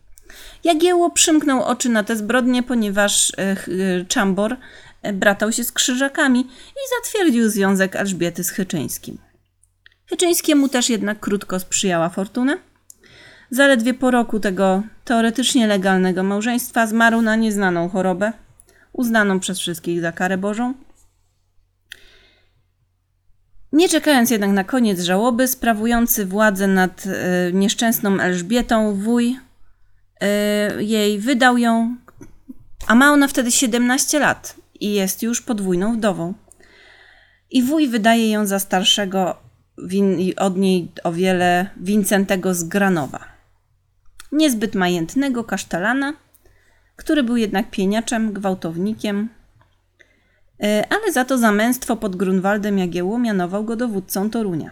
Jagiełło 0.63 1.11
przymknął 1.11 1.63
oczy 1.63 1.89
na 1.89 2.03
te 2.03 2.17
zbrodnie, 2.17 2.63
ponieważ 2.63 3.31
e, 3.31 3.41
e, 3.41 3.55
Czambor 4.07 4.57
bratał 5.13 5.51
się 5.51 5.63
z 5.63 5.71
krzyżakami 5.71 6.39
i 6.69 6.81
zatwierdził 7.01 7.49
związek 7.49 7.95
Elżbiety 7.95 8.43
z 8.43 8.49
Chyczyńskim. 8.49 9.17
Chyczyńskiemu 10.05 10.69
też 10.69 10.89
jednak 10.89 11.19
krótko 11.19 11.59
sprzyjała 11.59 12.09
fortuna. 12.09 12.57
Zaledwie 13.53 13.93
po 13.93 14.11
roku 14.11 14.39
tego 14.39 14.83
teoretycznie 15.05 15.67
legalnego 15.67 16.23
małżeństwa 16.23 16.87
zmarł 16.87 17.21
na 17.21 17.35
nieznaną 17.35 17.89
chorobę, 17.89 18.33
uznaną 18.93 19.39
przez 19.39 19.59
wszystkich 19.59 20.01
za 20.01 20.11
karę 20.11 20.37
Bożą. 20.37 20.73
Nie 23.71 23.89
czekając 23.89 24.31
jednak 24.31 24.51
na 24.51 24.63
koniec 24.63 25.01
żałoby, 25.01 25.47
sprawujący 25.47 26.25
władzę 26.25 26.67
nad 26.67 27.05
y, 27.05 27.09
nieszczęsną 27.53 28.19
Elżbietą, 28.19 28.95
wuj 28.95 29.37
y, 30.77 30.83
jej 30.83 31.19
wydał 31.19 31.57
ją, 31.57 31.95
a 32.87 32.95
ma 32.95 33.11
ona 33.11 33.27
wtedy 33.27 33.51
17 33.51 34.19
lat 34.19 34.55
i 34.79 34.93
jest 34.93 35.23
już 35.23 35.41
podwójną 35.41 35.97
wdową. 35.97 36.33
I 37.51 37.63
wuj 37.63 37.87
wydaje 37.87 38.31
ją 38.31 38.45
za 38.45 38.59
starszego 38.59 39.37
win, 39.77 40.17
od 40.37 40.57
niej 40.57 40.91
o 41.03 41.11
wiele 41.11 41.69
Wincentego 41.77 42.53
z 42.53 42.63
Granowa. 42.63 43.32
Niezbyt 44.33 44.75
majętnego 44.75 45.43
kasztelana, 45.43 46.13
który 46.95 47.23
był 47.23 47.37
jednak 47.37 47.71
pieniaczem, 47.71 48.33
gwałtownikiem, 48.33 49.29
E, 50.63 50.87
ale 50.89 51.11
za 51.11 51.25
to 51.25 51.37
za 51.37 51.51
męstwo 51.51 51.95
pod 51.95 52.15
Grunwaldem 52.15 52.77
Jagiełło 52.77 53.19
mianował 53.19 53.63
go 53.63 53.75
dowódcą 53.75 54.29
Torunia. 54.29 54.71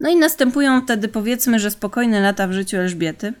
No 0.00 0.10
i 0.10 0.16
następują 0.16 0.82
wtedy 0.82 1.08
powiedzmy, 1.08 1.58
że 1.58 1.70
spokojne 1.70 2.20
lata 2.20 2.48
w 2.48 2.52
życiu 2.52 2.76
Elżbiety. 2.76 3.32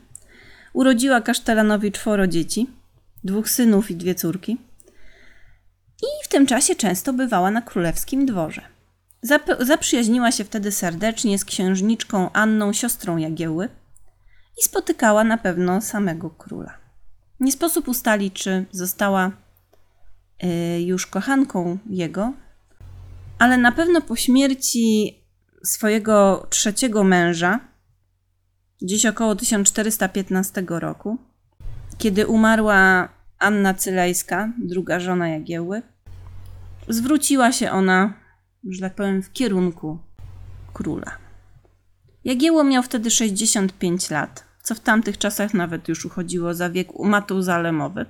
Urodziła 0.72 1.20
kasztelanowi 1.20 1.92
czworo 1.92 2.26
dzieci, 2.26 2.66
dwóch 3.24 3.50
synów 3.50 3.90
i 3.90 3.96
dwie 3.96 4.14
córki. 4.14 4.52
I 6.02 6.24
w 6.24 6.28
tym 6.28 6.46
czasie 6.46 6.74
często 6.74 7.12
bywała 7.12 7.50
na 7.50 7.62
królewskim 7.62 8.26
dworze. 8.26 8.71
Zap- 9.26 9.64
zaprzyjaźniła 9.64 10.32
się 10.32 10.44
wtedy 10.44 10.72
serdecznie 10.72 11.38
z 11.38 11.44
księżniczką 11.44 12.32
Anną, 12.32 12.72
siostrą 12.72 13.16
Jagiełły 13.16 13.68
i 14.58 14.62
spotykała 14.62 15.24
na 15.24 15.38
pewno 15.38 15.80
samego 15.80 16.30
króla. 16.30 16.78
Nie 17.40 17.52
sposób 17.52 17.88
ustalić, 17.88 18.34
czy 18.34 18.66
została 18.70 19.32
Y, 20.44 20.82
już 20.82 21.06
kochanką 21.06 21.78
jego, 21.90 22.32
ale 23.38 23.58
na 23.58 23.72
pewno 23.72 24.00
po 24.00 24.16
śmierci 24.16 25.16
swojego 25.64 26.46
trzeciego 26.50 27.04
męża, 27.04 27.60
gdzieś 28.82 29.06
około 29.06 29.34
1415 29.34 30.64
roku, 30.68 31.18
kiedy 31.98 32.26
umarła 32.26 33.08
Anna 33.38 33.74
Cylejska, 33.74 34.52
druga 34.58 35.00
żona 35.00 35.28
Jagiełły, 35.28 35.82
zwróciła 36.88 37.52
się 37.52 37.70
ona, 37.70 38.14
że 38.70 38.80
tak 38.80 38.94
powiem, 38.94 39.22
w 39.22 39.32
kierunku 39.32 39.98
króla. 40.72 41.18
Jagiełło 42.24 42.64
miał 42.64 42.82
wtedy 42.82 43.10
65 43.10 44.10
lat, 44.10 44.44
co 44.62 44.74
w 44.74 44.80
tamtych 44.80 45.18
czasach 45.18 45.54
nawet 45.54 45.88
już 45.88 46.04
uchodziło 46.04 46.54
za 46.54 46.70
wiek 46.70 46.88
Matuzalemowy 46.98 48.06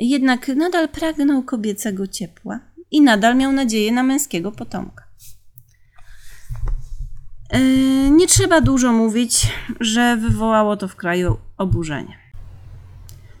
jednak 0.00 0.48
nadal 0.48 0.88
pragnął 0.88 1.42
kobiecego 1.42 2.06
ciepła 2.06 2.60
i 2.90 3.00
nadal 3.00 3.36
miał 3.36 3.52
nadzieję 3.52 3.92
na 3.92 4.02
męskiego 4.02 4.52
potomka. 4.52 5.04
E, 7.50 7.60
nie 8.10 8.26
trzeba 8.26 8.60
dużo 8.60 8.92
mówić, 8.92 9.52
że 9.80 10.16
wywołało 10.16 10.76
to 10.76 10.88
w 10.88 10.96
kraju 10.96 11.36
oburzenie. 11.56 12.18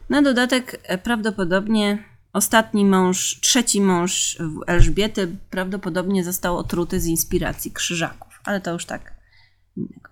Na 0.08 0.22
dodatek 0.22 0.80
e, 0.82 0.98
prawdopodobnie 0.98 2.04
ostatni 2.36 2.84
mąż, 2.84 3.40
trzeci 3.40 3.80
mąż 3.80 4.38
Elżbiety 4.66 5.36
prawdopodobnie 5.50 6.24
został 6.24 6.58
otruty 6.58 7.00
z 7.00 7.06
inspiracji 7.06 7.72
krzyżaków, 7.72 8.40
ale 8.44 8.60
to 8.60 8.72
już 8.72 8.84
tak 8.84 9.14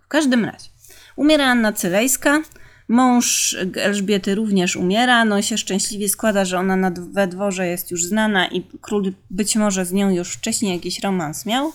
W 0.04 0.08
każdym 0.08 0.44
razie 0.44 0.68
umiera 1.16 1.46
Anna 1.46 1.72
Cylejska, 1.72 2.42
Mąż 2.88 3.56
Elżbiety 3.76 4.34
również 4.34 4.76
umiera, 4.76 5.24
no 5.24 5.42
się 5.42 5.58
szczęśliwie 5.58 6.08
składa, 6.08 6.44
że 6.44 6.58
ona 6.58 6.76
na, 6.76 6.90
we 6.90 7.26
dworze 7.28 7.66
jest 7.66 7.90
już 7.90 8.04
znana 8.04 8.48
i 8.48 8.64
król 8.80 9.12
być 9.30 9.56
może 9.56 9.84
z 9.84 9.92
nią 9.92 10.10
już 10.10 10.32
wcześniej 10.32 10.72
jakiś 10.72 11.00
romans 11.00 11.46
miał. 11.46 11.68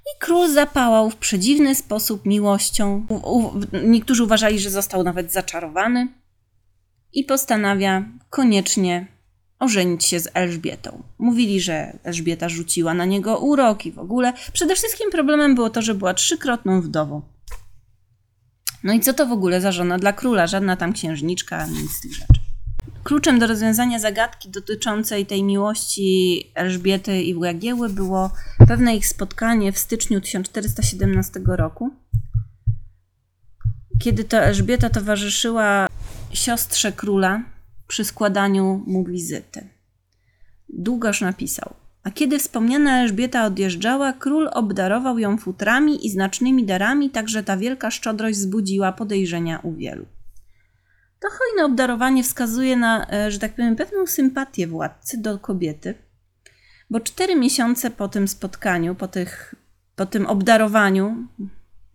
I 0.00 0.18
król 0.20 0.52
zapałał 0.52 1.10
w 1.10 1.16
przedziwny 1.16 1.74
sposób 1.74 2.26
miłością. 2.26 3.06
U, 3.08 3.38
u, 3.38 3.60
niektórzy 3.82 4.24
uważali, 4.24 4.58
że 4.58 4.70
został 4.70 5.02
nawet 5.02 5.32
zaczarowany 5.32 6.08
i 7.12 7.24
postanawia 7.24 8.04
koniecznie 8.30 9.06
ożenić 9.60 10.04
się 10.04 10.20
z 10.20 10.28
Elżbietą. 10.34 11.02
Mówili, 11.18 11.60
że 11.60 11.98
Elżbieta 12.02 12.48
rzuciła 12.48 12.94
na 12.94 13.04
niego 13.04 13.38
urok 13.38 13.86
i 13.86 13.92
w 13.92 13.98
ogóle. 13.98 14.32
Przede 14.52 14.74
wszystkim 14.74 15.10
problemem 15.10 15.54
było 15.54 15.70
to, 15.70 15.82
że 15.82 15.94
była 15.94 16.14
trzykrotną 16.14 16.80
wdową. 16.80 17.22
No 18.84 18.92
i 18.92 19.00
co 19.00 19.12
to 19.12 19.26
w 19.26 19.32
ogóle 19.32 19.60
za 19.60 19.72
żona 19.72 19.98
dla 19.98 20.12
króla? 20.12 20.46
Żadna 20.46 20.76
tam 20.76 20.92
księżniczka, 20.92 21.66
nic 21.66 21.90
z 21.90 22.00
tych 22.00 22.14
rzeczy. 22.14 22.40
Kluczem 23.04 23.38
do 23.38 23.46
rozwiązania 23.46 23.98
zagadki 23.98 24.48
dotyczącej 24.48 25.26
tej 25.26 25.42
miłości 25.42 26.44
Elżbiety 26.54 27.22
i 27.22 27.40
Jagieły 27.40 27.88
było 27.88 28.30
pewne 28.68 28.96
ich 28.96 29.06
spotkanie 29.06 29.72
w 29.72 29.78
styczniu 29.78 30.20
1417 30.20 31.40
roku, 31.46 31.90
kiedy 33.98 34.24
to 34.24 34.36
Elżbieta 34.38 34.90
towarzyszyła 34.90 35.86
siostrze 36.32 36.92
króla 36.92 37.42
przy 37.90 38.04
składaniu 38.04 38.82
mu 38.86 39.04
wizyty. 39.04 39.68
Długoż 40.68 41.20
napisał. 41.20 41.74
A 42.02 42.10
kiedy 42.10 42.38
wspomniana 42.38 43.02
Elżbieta 43.02 43.44
odjeżdżała, 43.44 44.12
król 44.12 44.50
obdarował 44.52 45.18
ją 45.18 45.38
futrami 45.38 46.06
i 46.06 46.10
znacznymi 46.10 46.64
darami, 46.64 47.10
tak 47.10 47.28
że 47.28 47.42
ta 47.42 47.56
wielka 47.56 47.90
szczodrość 47.90 48.38
wzbudziła 48.38 48.92
podejrzenia 48.92 49.58
u 49.62 49.72
wielu. 49.72 50.06
To 51.20 51.28
hojne 51.30 51.64
obdarowanie 51.64 52.22
wskazuje 52.22 52.76
na, 52.76 53.06
e, 53.12 53.30
że 53.30 53.38
tak 53.38 53.52
powiem, 53.52 53.76
pewną 53.76 54.06
sympatię 54.06 54.66
władcy 54.66 55.18
do 55.18 55.38
kobiety, 55.38 55.94
bo 56.90 57.00
cztery 57.00 57.36
miesiące 57.36 57.90
po 57.90 58.08
tym 58.08 58.28
spotkaniu, 58.28 58.94
po, 58.94 59.08
tych, 59.08 59.54
po 59.96 60.06
tym 60.06 60.26
obdarowaniu, 60.26 61.26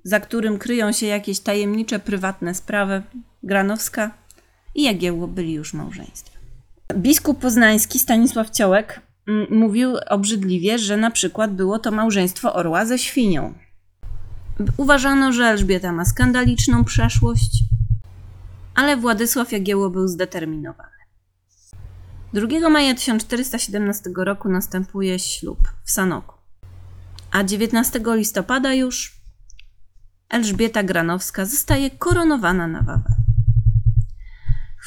za 0.03 0.19
którym 0.19 0.57
kryją 0.57 0.91
się 0.91 1.05
jakieś 1.05 1.39
tajemnicze, 1.39 1.99
prywatne 1.99 2.55
sprawy, 2.55 3.03
Granowska 3.43 4.24
i 4.75 4.83
Jagiełło 4.83 5.27
byli 5.27 5.53
już 5.53 5.73
małżeństwem. 5.73 6.41
Biskup 6.95 7.39
poznański 7.39 7.99
Stanisław 7.99 8.49
Ciołek 8.49 9.01
mm, 9.27 9.47
mówił 9.49 9.97
obrzydliwie, 10.09 10.79
że 10.79 10.97
na 10.97 11.11
przykład 11.11 11.55
było 11.55 11.79
to 11.79 11.91
małżeństwo 11.91 12.53
orła 12.53 12.85
ze 12.85 12.99
świnią. 12.99 13.53
Uważano, 14.77 15.31
że 15.31 15.45
Elżbieta 15.45 15.91
ma 15.91 16.05
skandaliczną 16.05 16.83
przeszłość, 16.83 17.63
ale 18.75 18.97
Władysław 18.97 19.51
Jagiełło 19.51 19.89
był 19.89 20.07
zdeterminowany. 20.07 20.89
2 22.33 22.69
maja 22.69 22.95
1417 22.95 24.09
roku 24.17 24.49
następuje 24.49 25.19
ślub 25.19 25.59
w 25.83 25.91
Sanoku, 25.91 26.35
a 27.31 27.43
19 27.43 28.01
listopada 28.05 28.73
już 28.73 29.15
Elżbieta 30.29 30.83
Granowska 30.83 31.45
zostaje 31.45 31.89
koronowana 31.89 32.67
na 32.67 32.81
Wawel. 32.81 33.24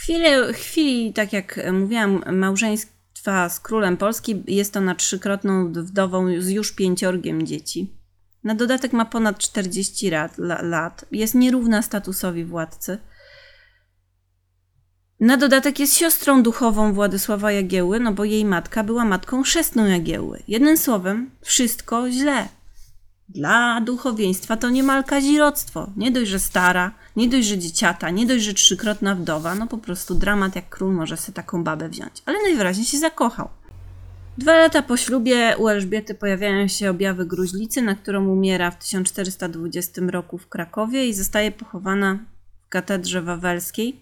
Chwili, 0.08 0.54
chwili, 0.54 1.12
tak 1.12 1.32
jak 1.32 1.60
mówiłam, 1.72 2.24
małżeństwa 2.32 3.48
z 3.48 3.60
królem 3.60 3.96
Polski 3.96 4.42
jest 4.46 4.76
ona 4.76 4.94
trzykrotną 4.94 5.72
wdową 5.72 6.40
z 6.40 6.48
już 6.48 6.72
pięciorgiem 6.72 7.46
dzieci. 7.46 7.92
Na 8.44 8.54
dodatek 8.54 8.92
ma 8.92 9.04
ponad 9.04 9.38
40 9.38 10.10
lat, 10.10 10.38
lat. 10.62 11.04
jest 11.12 11.34
nierówna 11.34 11.82
statusowi 11.82 12.44
władcy. 12.44 12.98
Na 15.20 15.36
dodatek 15.36 15.78
jest 15.78 15.96
siostrą 15.96 16.42
duchową 16.42 16.92
Władysława 16.92 17.52
Jagieły, 17.52 18.00
no 18.00 18.12
bo 18.12 18.24
jej 18.24 18.44
matka 18.44 18.84
była 18.84 19.04
matką 19.04 19.42
chrzestną 19.42 19.86
Jagieły. 19.86 20.42
Jednym 20.48 20.76
słowem, 20.76 21.30
wszystko 21.40 22.10
źle. 22.10 22.48
Dla 23.28 23.80
duchowieństwa 23.80 24.56
to 24.56 24.70
niemal 24.70 25.04
kazirodztwo. 25.04 25.90
Nie 25.96 26.10
dość, 26.10 26.30
że 26.30 26.38
stara, 26.38 26.92
nie 27.16 27.28
dość, 27.28 27.48
że 27.48 27.58
dzieciata, 27.58 28.10
nie 28.10 28.26
dość, 28.26 28.44
że 28.44 28.54
trzykrotna 28.54 29.14
wdowa, 29.14 29.54
no 29.54 29.66
po 29.66 29.78
prostu 29.78 30.14
dramat 30.14 30.56
jak 30.56 30.68
król 30.68 30.94
może 30.94 31.16
sobie 31.16 31.36
taką 31.36 31.64
babę 31.64 31.88
wziąć. 31.88 32.22
Ale 32.26 32.42
najwyraźniej 32.42 32.86
się 32.86 32.98
zakochał. 32.98 33.48
Dwa 34.38 34.56
lata 34.56 34.82
po 34.82 34.96
ślubie 34.96 35.54
u 35.58 35.68
Elżbiety 35.68 36.14
pojawiają 36.14 36.68
się 36.68 36.90
objawy 36.90 37.26
gruźlicy, 37.26 37.82
na 37.82 37.94
którą 37.94 38.28
umiera 38.28 38.70
w 38.70 38.78
1420 38.78 40.00
roku 40.00 40.38
w 40.38 40.48
Krakowie 40.48 41.06
i 41.06 41.14
zostaje 41.14 41.52
pochowana 41.52 42.18
w 42.66 42.68
katedrze 42.68 43.22
wawelskiej, 43.22 44.00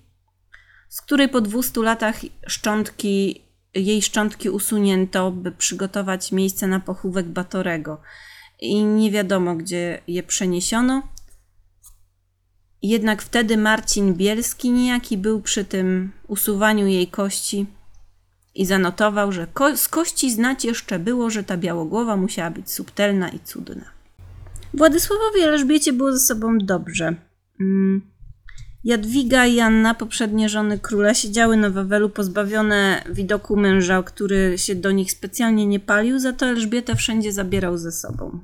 z 0.89 1.01
której 1.01 1.29
po 1.29 1.41
200 1.41 1.83
latach 1.83 2.17
szczątki, 2.47 3.43
jej 3.75 4.03
szczątki 4.03 4.51
usunięto, 4.51 5.31
by 5.31 5.53
przygotować 5.53 6.33
miejsce 6.33 6.67
na 6.67 6.81
pochówek 6.81 7.27
Batorego 7.27 8.01
i 8.61 8.85
nie 8.85 9.11
wiadomo, 9.11 9.55
gdzie 9.55 10.01
je 10.09 10.23
przeniesiono. 10.23 11.03
Jednak 12.83 13.23
wtedy 13.23 13.57
Marcin 13.57 14.15
Bielski 14.15 14.71
niejaki 14.71 15.19
był 15.19 15.41
przy 15.41 15.65
tym 15.65 16.13
usuwaniu 16.29 16.87
jej 16.87 17.07
kości 17.07 17.67
i 18.55 18.67
zanotował, 18.67 19.33
że 19.33 19.47
ko 19.47 19.77
z 19.77 19.89
kości 19.89 20.31
znać 20.31 20.65
jeszcze 20.65 20.99
było, 20.99 21.31
że 21.31 21.45
ta 21.45 21.57
białogłowa 21.57 22.17
musiała 22.17 22.51
być 22.51 22.73
subtelna 22.73 23.29
i 23.29 23.41
cudna. 23.41 23.85
Władysławowi 24.75 25.41
Elżbiecie 25.41 25.93
było 25.93 26.13
ze 26.13 26.19
sobą 26.19 26.59
dobrze. 26.59 27.15
Mm. 27.61 28.16
Jadwiga 28.87 29.47
i 29.47 29.61
Anna, 29.61 29.95
poprzednie 29.95 30.49
żony 30.49 30.79
króla, 30.79 31.15
siedziały 31.15 31.57
na 31.57 31.71
Wawelu 31.71 32.11
pozbawione 32.11 33.03
widoku 33.11 33.57
męża, 33.57 34.03
który 34.03 34.59
się 34.59 34.75
do 34.75 34.91
nich 34.93 35.13
specjalnie 35.13 35.67
nie 35.67 35.81
palił, 35.81 36.19
za 36.19 36.33
to 36.33 36.47
Elżbietę 36.47 36.97
wszędzie 36.97 37.33
zabierał 37.33 37.79
ze 37.79 37.93
sobą. 37.93 38.41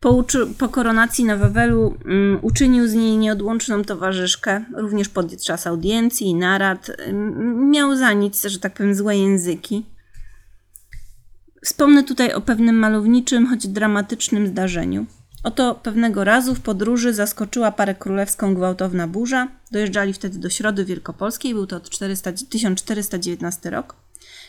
Po, 0.00 0.24
po 0.58 0.68
koronacji 0.68 1.24
na 1.24 1.36
Wawelu 1.36 1.86
um, 2.04 2.38
uczynił 2.42 2.88
z 2.88 2.94
niej 2.94 3.16
nieodłączną 3.16 3.84
towarzyszkę, 3.84 4.64
również 4.76 5.08
podczas 5.08 5.66
audiencji 5.66 6.26
i 6.26 6.34
narad. 6.34 6.90
Um, 7.06 7.70
miał 7.70 7.96
za 7.96 8.12
nic, 8.12 8.44
że 8.44 8.58
tak 8.58 8.74
powiem, 8.74 8.94
złe 8.94 9.16
języki. 9.16 9.86
Wspomnę 11.64 12.04
tutaj 12.04 12.32
o 12.32 12.40
pewnym 12.40 12.76
malowniczym, 12.76 13.46
choć 13.46 13.68
dramatycznym 13.68 14.46
zdarzeniu. 14.46 15.06
Oto 15.42 15.74
pewnego 15.74 16.24
razu 16.24 16.54
w 16.54 16.60
podróży 16.60 17.14
zaskoczyła 17.14 17.72
parę 17.72 17.94
królewską 17.94 18.54
gwałtowna 18.54 19.06
burza. 19.06 19.48
Dojeżdżali 19.70 20.12
wtedy 20.12 20.38
do 20.38 20.50
Środy 20.50 20.84
Wielkopolskiej, 20.84 21.54
był 21.54 21.66
to 21.66 21.80
400, 21.80 22.32
1419 22.32 23.70
rok, 23.70 23.94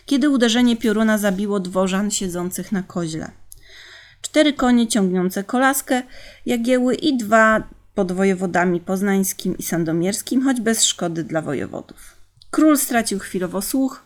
kiedy 0.05 0.29
uderzenie 0.29 0.77
pioruna 0.77 1.17
zabiło 1.17 1.59
dworzan 1.59 2.11
siedzących 2.11 2.71
na 2.71 2.83
koźle. 2.83 3.31
Cztery 4.21 4.53
konie 4.53 4.87
ciągnące 4.87 5.43
kolaskę, 5.43 6.01
jagieły 6.45 6.95
i 6.95 7.17
dwa 7.17 7.63
pod 7.95 8.11
wojewodami 8.11 8.79
poznańskim 8.79 9.57
i 9.57 9.63
sandomierskim, 9.63 10.43
choć 10.43 10.61
bez 10.61 10.83
szkody 10.83 11.23
dla 11.23 11.41
wojewodów. 11.41 12.15
Król 12.51 12.77
stracił 12.77 13.19
chwilowo 13.19 13.61
słuch 13.61 14.03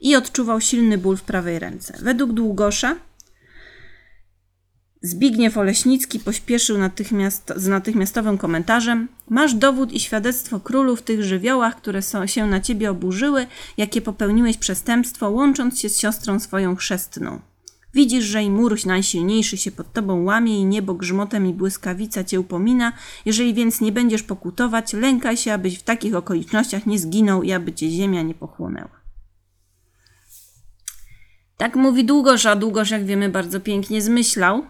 i 0.00 0.16
odczuwał 0.16 0.60
silny 0.60 0.98
ból 0.98 1.16
w 1.16 1.22
prawej 1.22 1.58
ręce. 1.58 1.98
Według 2.02 2.32
Długosza 2.32 2.96
Zbigniew 5.02 5.58
Oleśnicki 5.58 6.20
pośpieszył 6.20 6.78
natychmiast, 6.78 7.52
z 7.56 7.66
natychmiastowym 7.66 8.38
komentarzem: 8.38 9.08
Masz 9.28 9.54
dowód 9.54 9.92
i 9.92 10.00
świadectwo 10.00 10.60
królu 10.60 10.96
w 10.96 11.02
tych 11.02 11.24
żywiołach, 11.24 11.76
które 11.76 12.02
są, 12.02 12.26
się 12.26 12.46
na 12.46 12.60
ciebie 12.60 12.90
oburzyły, 12.90 13.46
jakie 13.76 14.00
popełniłeś 14.00 14.56
przestępstwo, 14.56 15.30
łącząc 15.30 15.80
się 15.80 15.88
z 15.88 16.00
siostrą 16.00 16.40
swoją 16.40 16.76
chrzestną. 16.76 17.40
Widzisz, 17.94 18.24
że 18.24 18.42
i 18.42 18.50
mur 18.50 18.86
najsilniejszy 18.86 19.56
się 19.56 19.70
pod 19.70 19.92
tobą 19.92 20.24
łamie 20.24 20.60
i 20.60 20.64
niebo 20.64 20.94
grzmotem 20.94 21.46
i 21.46 21.54
błyskawica 21.54 22.24
cię 22.24 22.40
upomina. 22.40 22.92
Jeżeli 23.26 23.54
więc 23.54 23.80
nie 23.80 23.92
będziesz 23.92 24.22
pokutować, 24.22 24.92
lękaj 24.92 25.36
się, 25.36 25.52
abyś 25.52 25.78
w 25.78 25.82
takich 25.82 26.14
okolicznościach 26.14 26.86
nie 26.86 26.98
zginął 26.98 27.42
i 27.42 27.52
aby 27.52 27.72
cię 27.72 27.90
ziemia 27.90 28.22
nie 28.22 28.34
pochłonęła. 28.34 29.00
Tak 31.56 31.76
mówi 31.76 32.04
Długosz, 32.04 32.46
a 32.46 32.56
Długosz, 32.56 32.90
jak 32.90 33.04
wiemy, 33.04 33.28
bardzo 33.28 33.60
pięknie 33.60 34.02
zmyślał 34.02 34.62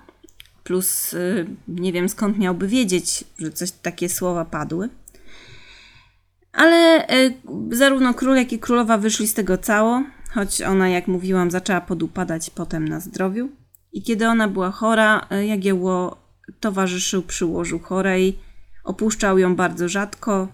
plus 0.69 1.15
y, 1.15 1.47
nie 1.69 1.93
wiem 1.93 2.09
skąd 2.09 2.39
miałby 2.39 2.69
wiedzieć, 2.69 3.25
że 3.39 3.51
coś 3.51 3.71
takie 3.71 4.09
słowa 4.09 4.45
padły. 4.45 4.89
Ale 6.53 7.07
y, 7.11 7.35
zarówno 7.71 8.15
król, 8.15 8.37
jak 8.37 8.53
i 8.53 8.59
królowa 8.59 8.99
wyszli 8.99 9.27
z 9.29 9.35
tego 9.35 9.59
cało, 9.59 10.03
choć 10.35 10.63
ona, 10.63 10.89
jak 10.89 11.09
mówiłam, 11.09 11.51
zaczęła 11.51 11.81
podupadać 11.81 12.51
potem 12.51 12.89
na 12.89 13.01
zdrowiu. 13.01 13.49
I 13.93 14.03
kiedy 14.03 14.29
ona 14.29 14.49
była 14.49 14.71
chora, 14.71 15.27
y, 15.33 15.47
Jagiełło 15.47 16.17
towarzyszył 16.61 17.23
przy 17.23 17.47
łożu 17.47 17.79
chorej, 17.79 18.39
opuszczał 18.85 19.39
ją 19.39 19.57
bardzo 19.57 19.89
rzadko 19.89 20.49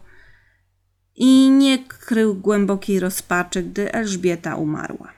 i 1.17 1.51
nie 1.51 1.79
krył 1.79 2.35
głębokiej 2.35 3.01
rozpaczy, 3.01 3.63
gdy 3.63 3.93
Elżbieta 3.93 4.57
umarła. 4.57 5.13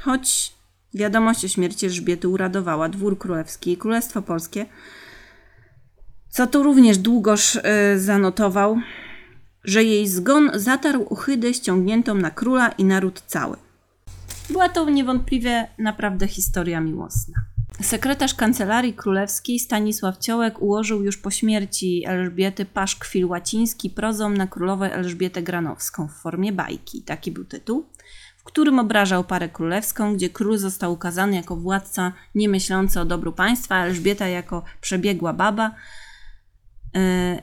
Choć 0.00 0.52
Wiadomość 0.94 1.44
o 1.44 1.48
śmierci 1.48 1.86
Elżbiety 1.86 2.28
uradowała 2.28 2.88
dwór 2.88 3.18
królewski 3.18 3.72
i 3.72 3.76
królestwo 3.76 4.22
polskie, 4.22 4.66
co 6.28 6.46
tu 6.46 6.62
również 6.62 6.98
długoż 6.98 7.56
y, 7.56 7.62
zanotował. 7.96 8.76
że 9.64 9.84
jej 9.84 10.08
zgon 10.08 10.50
zatarł 10.54 11.06
ohydę 11.10 11.54
ściągniętą 11.54 12.14
na 12.14 12.30
króla 12.30 12.68
i 12.68 12.84
naród 12.84 13.22
cały. 13.26 13.56
Była 14.50 14.68
to 14.68 14.90
niewątpliwie 14.90 15.68
naprawdę 15.78 16.28
historia 16.28 16.80
miłosna. 16.80 17.34
Sekretarz 17.82 18.34
Kancelarii 18.34 18.94
Królewskiej 18.94 19.58
Stanisław 19.58 20.18
Ciołek 20.18 20.62
ułożył 20.62 21.04
już 21.04 21.16
po 21.16 21.30
śmierci 21.30 22.04
Elżbiety 22.06 22.64
paszkwil 22.64 23.26
łaciński 23.26 23.90
prozą 23.90 24.30
na 24.30 24.46
królowę 24.46 24.94
Elżbietę 24.94 25.42
Granowską 25.42 26.08
w 26.08 26.12
formie 26.12 26.52
bajki. 26.52 27.02
Taki 27.02 27.30
był 27.30 27.44
tytuł, 27.44 27.86
w 28.42 28.44
którym 28.44 28.78
obrażał 28.78 29.24
parę 29.24 29.48
królewską, 29.48 30.14
gdzie 30.14 30.30
król 30.30 30.58
został 30.58 30.92
ukazany 30.92 31.36
jako 31.36 31.56
władca 31.56 32.12
niemyślący 32.34 33.00
o 33.00 33.04
dobru 33.04 33.32
państwa, 33.32 33.74
a 33.74 33.86
Elżbieta 33.86 34.28
jako 34.28 34.62
przebiegła 34.80 35.32
baba. 35.32 35.74
E, 36.96 37.42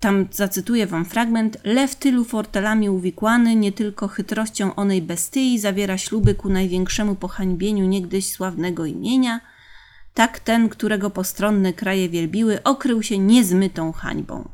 tam 0.00 0.26
zacytuję 0.30 0.86
wam 0.86 1.04
fragment. 1.04 1.58
Lew 1.64 1.94
tylu 1.94 2.24
fortelami 2.24 2.90
uwikłany, 2.90 3.56
nie 3.56 3.72
tylko 3.72 4.08
chytrością 4.08 4.74
onej 4.74 5.02
bestyi, 5.02 5.58
zawiera 5.58 5.98
śluby 5.98 6.34
ku 6.34 6.48
największemu 6.48 7.14
pohańbieniu 7.14 7.84
niegdyś 7.84 8.32
sławnego 8.32 8.84
imienia. 8.84 9.40
Tak 10.14 10.40
ten, 10.40 10.68
którego 10.68 11.10
postronne 11.10 11.72
kraje 11.72 12.08
wielbiły, 12.08 12.62
okrył 12.62 13.02
się 13.02 13.18
niezmytą 13.18 13.92
hańbą. 13.92 14.48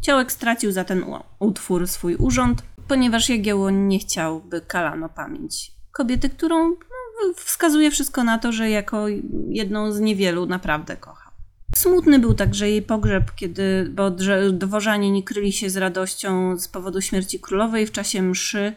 Ciołek 0.00 0.32
stracił 0.32 0.72
za 0.72 0.84
ten 0.84 1.04
utwór 1.38 1.88
swój 1.88 2.16
urząd, 2.16 2.62
ponieważ 2.88 3.28
Jagiełło 3.28 3.70
nie 3.70 3.98
chciał, 3.98 4.40
by 4.40 4.60
kalano 4.60 5.08
pamięć 5.08 5.78
kobiety, 5.92 6.30
którą 6.30 6.68
no, 6.68 7.34
wskazuje 7.36 7.90
wszystko 7.90 8.24
na 8.24 8.38
to, 8.38 8.52
że 8.52 8.70
jako 8.70 9.06
jedną 9.48 9.92
z 9.92 10.00
niewielu 10.00 10.46
naprawdę 10.46 10.96
kocha. 10.96 11.30
Smutny 11.76 12.18
był 12.18 12.34
także 12.34 12.70
jej 12.70 12.82
pogrzeb, 12.82 13.34
kiedy, 13.34 13.90
bo 13.94 14.10
dworzanie 14.52 15.10
nie 15.10 15.22
kryli 15.22 15.52
się 15.52 15.70
z 15.70 15.76
radością 15.76 16.56
z 16.56 16.68
powodu 16.68 17.00
śmierci 17.00 17.40
królowej 17.40 17.86
w 17.86 17.92
czasie 17.92 18.22
mszy. 18.22 18.72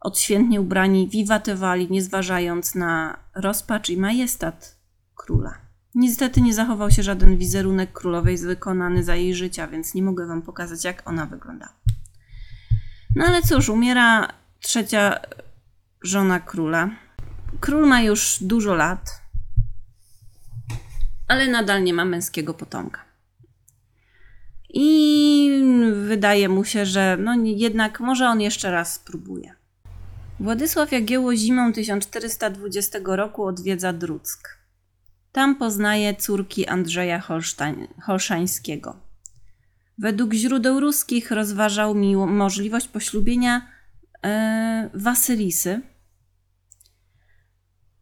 Odświętnie 0.00 0.60
ubrani 0.60 1.08
wiwatywali, 1.08 1.86
nie 1.90 2.02
zważając 2.02 2.74
na 2.74 3.18
rozpacz 3.34 3.90
i 3.90 3.96
majestat 3.96 4.76
króla. 5.14 5.54
Niestety 5.94 6.40
nie 6.40 6.54
zachował 6.54 6.90
się 6.90 7.02
żaden 7.02 7.36
wizerunek 7.36 7.92
królowej 7.92 8.38
wykonany 8.38 9.04
za 9.04 9.16
jej 9.16 9.34
życia, 9.34 9.66
więc 9.66 9.94
nie 9.94 10.02
mogę 10.02 10.26
wam 10.26 10.42
pokazać, 10.42 10.84
jak 10.84 11.08
ona 11.08 11.26
wyglądała. 11.26 11.72
No 13.16 13.24
ale 13.26 13.42
cóż, 13.42 13.68
umiera 13.68 14.28
trzecia 14.60 15.20
żona 16.02 16.40
króla. 16.40 16.90
Król 17.60 17.86
ma 17.86 18.02
już 18.02 18.38
dużo 18.40 18.74
lat, 18.74 19.20
ale 21.28 21.48
nadal 21.48 21.84
nie 21.84 21.94
ma 21.94 22.04
męskiego 22.04 22.54
potomka. 22.54 23.04
I 24.74 25.62
wydaje 26.06 26.48
mu 26.48 26.64
się, 26.64 26.86
że 26.86 27.16
no 27.20 27.34
jednak 27.44 28.00
może 28.00 28.28
on 28.28 28.40
jeszcze 28.40 28.70
raz 28.70 28.94
spróbuje. 28.94 29.54
Władysław 30.40 30.92
Jagiełło 30.92 31.36
zimą 31.36 31.72
1420 31.72 32.98
roku 33.04 33.44
odwiedza 33.44 33.92
Druck. 33.92 34.58
Tam 35.32 35.56
poznaje 35.56 36.14
córki 36.14 36.66
Andrzeja 36.66 37.20
Holsztań, 37.20 37.88
Holszańskiego. 38.02 39.09
Według 40.00 40.32
źródeł 40.34 40.80
ruskich 40.80 41.30
rozważał 41.30 41.94
miło, 41.94 42.26
możliwość 42.26 42.88
poślubienia 42.88 43.68
e, 44.24 44.90
Wasylisy. 44.94 45.80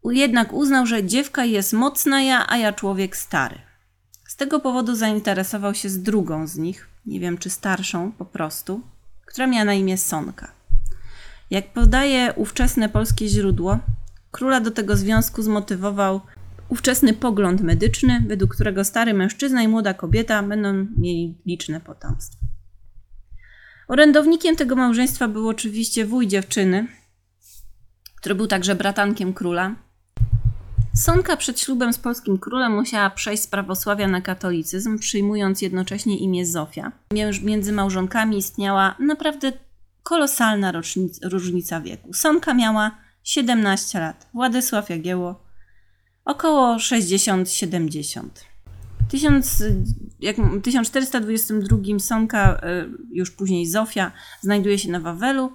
Jednak 0.04 0.52
uznał, 0.52 0.86
że 0.86 1.04
dziewka 1.04 1.44
jest 1.44 1.72
mocna 1.72 2.22
ja, 2.22 2.46
a 2.48 2.56
ja 2.56 2.72
człowiek 2.72 3.16
stary. 3.16 3.58
Z 4.28 4.36
tego 4.36 4.60
powodu 4.60 4.94
zainteresował 4.94 5.74
się 5.74 5.88
z 5.88 6.02
drugą 6.02 6.46
z 6.46 6.56
nich, 6.56 6.88
nie 7.06 7.20
wiem 7.20 7.38
czy 7.38 7.50
starszą 7.50 8.12
po 8.12 8.24
prostu, 8.24 8.80
która 9.26 9.46
miała 9.46 9.64
na 9.64 9.74
imię 9.74 9.98
Sonka. 9.98 10.52
Jak 11.50 11.72
podaje 11.72 12.32
ówczesne 12.36 12.88
polskie 12.88 13.28
źródło, 13.28 13.78
króla 14.30 14.60
do 14.60 14.70
tego 14.70 14.96
związku 14.96 15.42
zmotywował 15.42 16.20
ówczesny 16.68 17.12
pogląd 17.12 17.60
medyczny, 17.60 18.24
według 18.26 18.54
którego 18.54 18.84
stary 18.84 19.14
mężczyzna 19.14 19.62
i 19.62 19.68
młoda 19.68 19.94
kobieta 19.94 20.42
będą 20.42 20.86
mieli 20.96 21.38
liczne 21.46 21.80
potomstwo. 21.80 22.46
Orędownikiem 23.88 24.56
tego 24.56 24.76
małżeństwa 24.76 25.28
był 25.28 25.48
oczywiście 25.48 26.06
wuj 26.06 26.26
dziewczyny, 26.26 26.86
który 28.16 28.34
był 28.34 28.46
także 28.46 28.74
bratankiem 28.74 29.32
króla. 29.34 29.74
Sonka 30.94 31.36
przed 31.36 31.60
ślubem 31.60 31.92
z 31.92 31.98
polskim 31.98 32.38
królem 32.38 32.74
musiała 32.74 33.10
przejść 33.10 33.42
z 33.42 33.46
prawosławia 33.46 34.08
na 34.08 34.20
katolicyzm, 34.20 34.98
przyjmując 34.98 35.62
jednocześnie 35.62 36.18
imię 36.18 36.46
Zofia. 36.46 36.92
Między 37.42 37.72
małżonkami 37.72 38.38
istniała 38.38 38.94
naprawdę 39.00 39.52
kolosalna 40.02 40.72
różnica 41.22 41.80
wieku. 41.80 42.12
Sonka 42.14 42.54
miała 42.54 42.98
17 43.24 44.00
lat, 44.00 44.28
Władysław 44.34 44.90
Jagiełło 44.90 45.47
około 46.28 46.76
60-70. 46.76 48.22
W 49.00 49.10
1422 50.62 51.98
Sonka, 51.98 52.60
już 53.10 53.30
później 53.30 53.66
Zofia, 53.66 54.12
znajduje 54.40 54.78
się 54.78 54.90
na 54.90 55.00
Wawelu. 55.00 55.52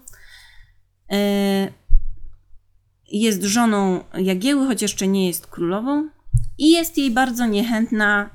E, 1.12 1.72
jest 3.12 3.44
żoną 3.44 4.04
Jagieły, 4.14 4.68
choć 4.68 4.82
jeszcze 4.82 5.08
nie 5.08 5.28
jest 5.28 5.48
królową. 5.48 6.10
I 6.58 6.72
jest 6.72 6.98
jej 6.98 7.12
bardzo 7.12 7.46
niechętna 7.46 8.30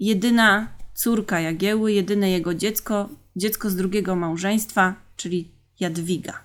jedyna 0.00 0.68
córka 0.94 1.40
Jagieły, 1.40 1.92
jedyne 1.92 2.30
jego 2.30 2.54
dziecko, 2.54 3.08
dziecko 3.36 3.70
z 3.70 3.76
drugiego 3.76 4.16
małżeństwa, 4.16 4.94
czyli 5.16 5.50
Jadwiga. 5.80 6.43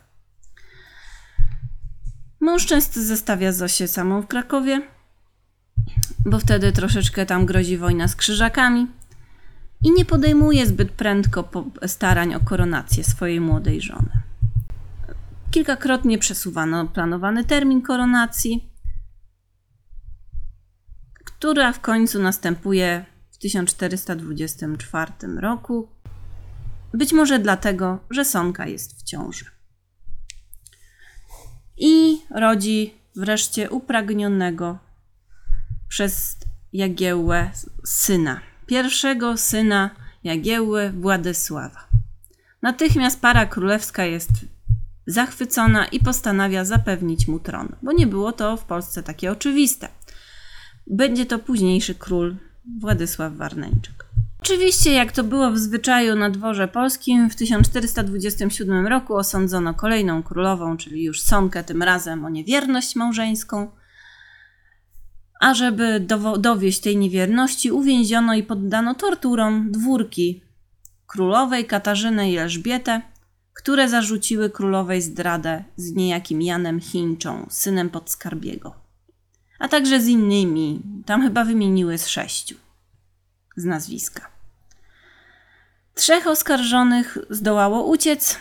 Mąż 2.42 2.66
często 2.66 3.02
zestawia 3.02 3.52
Zosię 3.52 3.88
samą 3.88 4.22
w 4.22 4.28
Krakowie, 4.28 4.82
bo 6.26 6.40
wtedy 6.40 6.72
troszeczkę 6.72 7.26
tam 7.26 7.46
grozi 7.46 7.78
wojna 7.78 8.08
z 8.08 8.16
krzyżakami 8.16 8.88
i 9.84 9.92
nie 9.92 10.06
podejmuje 10.06 10.66
zbyt 10.66 10.92
prędko 10.92 11.50
starań 11.88 12.36
o 12.36 12.40
koronację 12.40 13.04
swojej 13.04 13.42
młodej 13.42 13.82
żony. 13.82 14.12
Kilkakrotnie 15.52 16.18
przesuwano 16.18 16.88
planowany 16.88 17.46
termin 17.46 17.82
koronacji, 17.82 18.70
która 21.26 21.74
w 21.74 21.80
końcu 21.80 22.22
następuje 22.22 23.06
w 23.32 23.38
1424 23.38 25.12
roku. 25.38 25.90
Być 26.94 27.14
może 27.14 27.40
dlatego, 27.40 28.00
że 28.10 28.26
Sonka 28.26 28.68
jest 28.68 29.00
w 29.00 29.04
ciąży 29.04 29.59
i 31.80 32.22
rodzi 32.30 32.94
wreszcie 33.16 33.70
upragnionego 33.70 34.78
przez 35.88 36.38
Jagiełłę 36.74 37.52
syna, 37.86 38.42
pierwszego 38.66 39.38
syna 39.38 39.90
Jagiełły 40.24 40.90
Władysława. 40.90 41.88
Natychmiast 42.62 43.22
para 43.22 43.46
królewska 43.46 44.06
jest 44.06 44.32
zachwycona 45.08 45.86
i 45.86 46.00
postanawia 46.00 46.66
zapewnić 46.66 47.28
mu 47.28 47.40
tron, 47.40 47.76
bo 47.82 47.92
nie 47.92 48.08
było 48.08 48.32
to 48.32 48.58
w 48.58 48.64
Polsce 48.64 49.04
takie 49.04 49.32
oczywiste. 49.32 49.88
Będzie 50.88 51.26
to 51.26 51.40
późniejszy 51.40 51.96
król 51.96 52.36
Władysław 52.80 53.34
Warneńczyk. 53.34 54.09
Oczywiście, 54.50 54.94
jak 54.94 55.12
to 55.12 55.24
było 55.24 55.52
w 55.52 55.58
zwyczaju 55.58 56.16
na 56.16 56.30
dworze 56.30 56.68
polskim, 56.68 57.30
w 57.30 57.36
1427 57.36 58.88
roku 58.88 59.16
osądzono 59.16 59.74
kolejną 59.74 60.24
królową, 60.24 60.78
czyli 60.78 61.04
już 61.04 61.22
Sonkę, 61.22 61.64
tym 61.64 61.84
razem 61.84 62.26
o 62.26 62.30
niewierność 62.30 62.96
małżeńską. 62.96 63.72
A 65.40 65.54
żeby 65.54 66.06
dowieść 66.40 66.80
tej 66.80 66.98
niewierności, 66.98 67.72
uwięziono 67.72 68.34
i 68.34 68.44
poddano 68.44 68.96
torturom 68.96 69.72
dwórki 69.72 70.44
królowej 71.08 71.66
Katarzynę 71.66 72.32
i 72.32 72.38
Elżbietę, 72.38 73.02
które 73.54 73.90
zarzuciły 73.90 74.50
królowej 74.50 75.02
zdradę 75.02 75.64
z 75.76 75.94
niejakim 75.94 76.42
Janem 76.42 76.80
Chińczą, 76.80 77.48
synem 77.50 77.90
podskarbiego. 77.90 78.76
A 79.60 79.68
także 79.68 80.02
z 80.02 80.08
innymi, 80.08 80.82
tam 81.06 81.22
chyba 81.22 81.46
wymieniły 81.46 81.98
z 81.98 82.08
sześciu 82.08 82.56
z 83.56 83.66
nazwiska. 83.66 84.39
Trzech 86.00 86.28
oskarżonych 86.28 87.18
zdołało 87.30 87.84
uciec. 87.84 88.38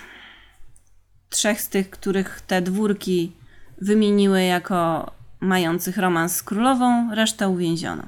Trzech 1.31 1.61
z 1.61 1.69
tych, 1.69 1.91
których 1.91 2.41
te 2.47 2.63
dwórki 2.63 3.33
wymieniły 3.81 4.43
jako 4.43 5.11
mających 5.41 5.97
romans 5.97 6.37
z 6.37 6.43
królową, 6.43 7.15
resztę 7.15 7.49
uwięziono. 7.49 8.03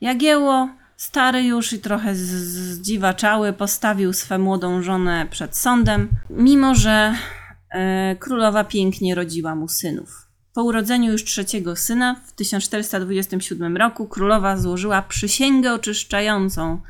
Jagiełło, 0.00 0.68
stary 0.96 1.42
już 1.42 1.72
i 1.72 1.78
trochę 1.78 2.14
zdziwaczały, 2.14 3.52
postawił 3.52 4.12
swą 4.12 4.38
młodą 4.38 4.82
żonę 4.82 5.26
przed 5.30 5.56
sądem, 5.56 6.08
mimo 6.30 6.74
że 6.74 7.14
e, 7.70 8.16
królowa 8.16 8.64
pięknie 8.64 9.14
rodziła 9.14 9.54
mu 9.54 9.68
synów. 9.68 10.28
Po 10.54 10.62
urodzeniu 10.62 11.12
już 11.12 11.24
trzeciego 11.24 11.76
syna 11.76 12.16
w 12.26 12.32
1427 12.32 13.76
roku 13.76 14.06
królowa 14.06 14.56
złożyła 14.56 15.02
przysięgę 15.02 15.72
oczyszczającą 15.72 16.80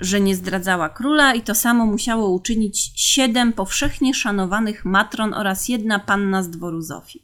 że 0.00 0.20
nie 0.20 0.36
zdradzała 0.36 0.88
króla 0.88 1.34
i 1.34 1.42
to 1.42 1.54
samo 1.54 1.86
musiało 1.86 2.30
uczynić 2.30 2.92
siedem 2.96 3.52
powszechnie 3.52 4.14
szanowanych 4.14 4.84
matron 4.84 5.34
oraz 5.34 5.68
jedna 5.68 5.98
panna 5.98 6.42
z 6.42 6.50
dworu 6.50 6.80
Zofii. 6.80 7.22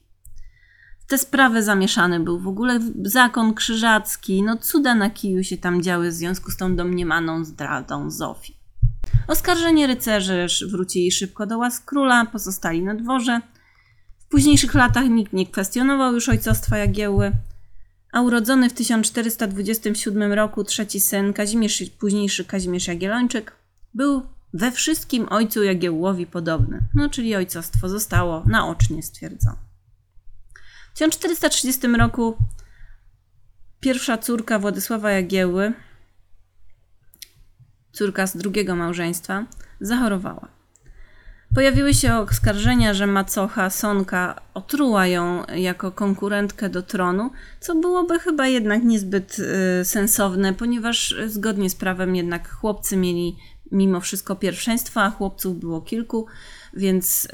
W 1.00 1.06
te 1.06 1.18
sprawy 1.18 1.62
zamieszany 1.62 2.20
był 2.20 2.38
w 2.38 2.48
ogóle 2.48 2.80
zakon 3.02 3.54
krzyżacki, 3.54 4.42
no 4.42 4.56
cuda 4.56 4.94
na 4.94 5.10
kiju 5.10 5.44
się 5.44 5.56
tam 5.56 5.82
działy 5.82 6.10
w 6.10 6.14
związku 6.14 6.50
z 6.50 6.56
tą 6.56 6.76
domniemaną 6.76 7.44
zdradą 7.44 8.10
Zofii. 8.10 8.56
Oskarżeni 9.28 9.86
rycerze 9.86 10.46
wrócili 10.70 11.12
szybko 11.12 11.46
do 11.46 11.58
łask 11.58 11.84
króla, 11.84 12.26
pozostali 12.26 12.82
na 12.82 12.94
dworze. 12.94 13.40
W 14.18 14.26
późniejszych 14.26 14.74
latach 14.74 15.08
nikt 15.08 15.32
nie 15.32 15.46
kwestionował 15.46 16.14
już 16.14 16.28
ojcostwa 16.28 16.78
Jagiełły, 16.78 17.32
a 18.12 18.20
urodzony 18.20 18.70
w 18.70 18.72
1427 18.72 20.32
roku 20.32 20.64
trzeci 20.64 21.00
syn, 21.00 21.32
Kazimierz, 21.32 21.82
późniejszy 21.98 22.44
Kazimierz 22.44 22.86
Jagiellończyk, 22.86 23.52
był 23.94 24.22
we 24.54 24.72
wszystkim 24.72 25.26
ojcu 25.28 25.62
Jagiełłowi 25.62 26.26
podobny, 26.26 26.80
no 26.94 27.08
czyli 27.08 27.36
ojcostwo 27.36 27.88
zostało 27.88 28.44
naocznie 28.46 29.02
stwierdzone. 29.02 29.56
W 30.90 30.98
1430 30.98 31.86
roku 31.86 32.36
pierwsza 33.80 34.18
córka 34.18 34.58
Władysława 34.58 35.10
Jagiełły, 35.10 35.72
córka 37.92 38.26
z 38.26 38.36
drugiego 38.36 38.76
małżeństwa, 38.76 39.46
zachorowała. 39.80 40.59
Pojawiły 41.54 41.94
się 41.94 42.16
oskarżenia, 42.16 42.94
że 42.94 43.06
macocha 43.06 43.70
Sonka 43.70 44.40
otruła 44.54 45.06
ją 45.06 45.44
jako 45.46 45.92
konkurentkę 45.92 46.68
do 46.68 46.82
tronu, 46.82 47.30
co 47.60 47.74
byłoby 47.74 48.18
chyba 48.18 48.46
jednak 48.46 48.84
niezbyt 48.84 49.36
y, 49.38 49.84
sensowne, 49.84 50.52
ponieważ 50.52 51.14
zgodnie 51.26 51.70
z 51.70 51.74
prawem 51.74 52.16
jednak 52.16 52.50
chłopcy 52.50 52.96
mieli 52.96 53.36
mimo 53.72 54.00
wszystko 54.00 54.36
pierwszeństwo, 54.36 55.02
a 55.02 55.10
chłopców 55.10 55.60
było 55.60 55.80
kilku, 55.80 56.26
więc 56.74 57.24
y, 57.24 57.28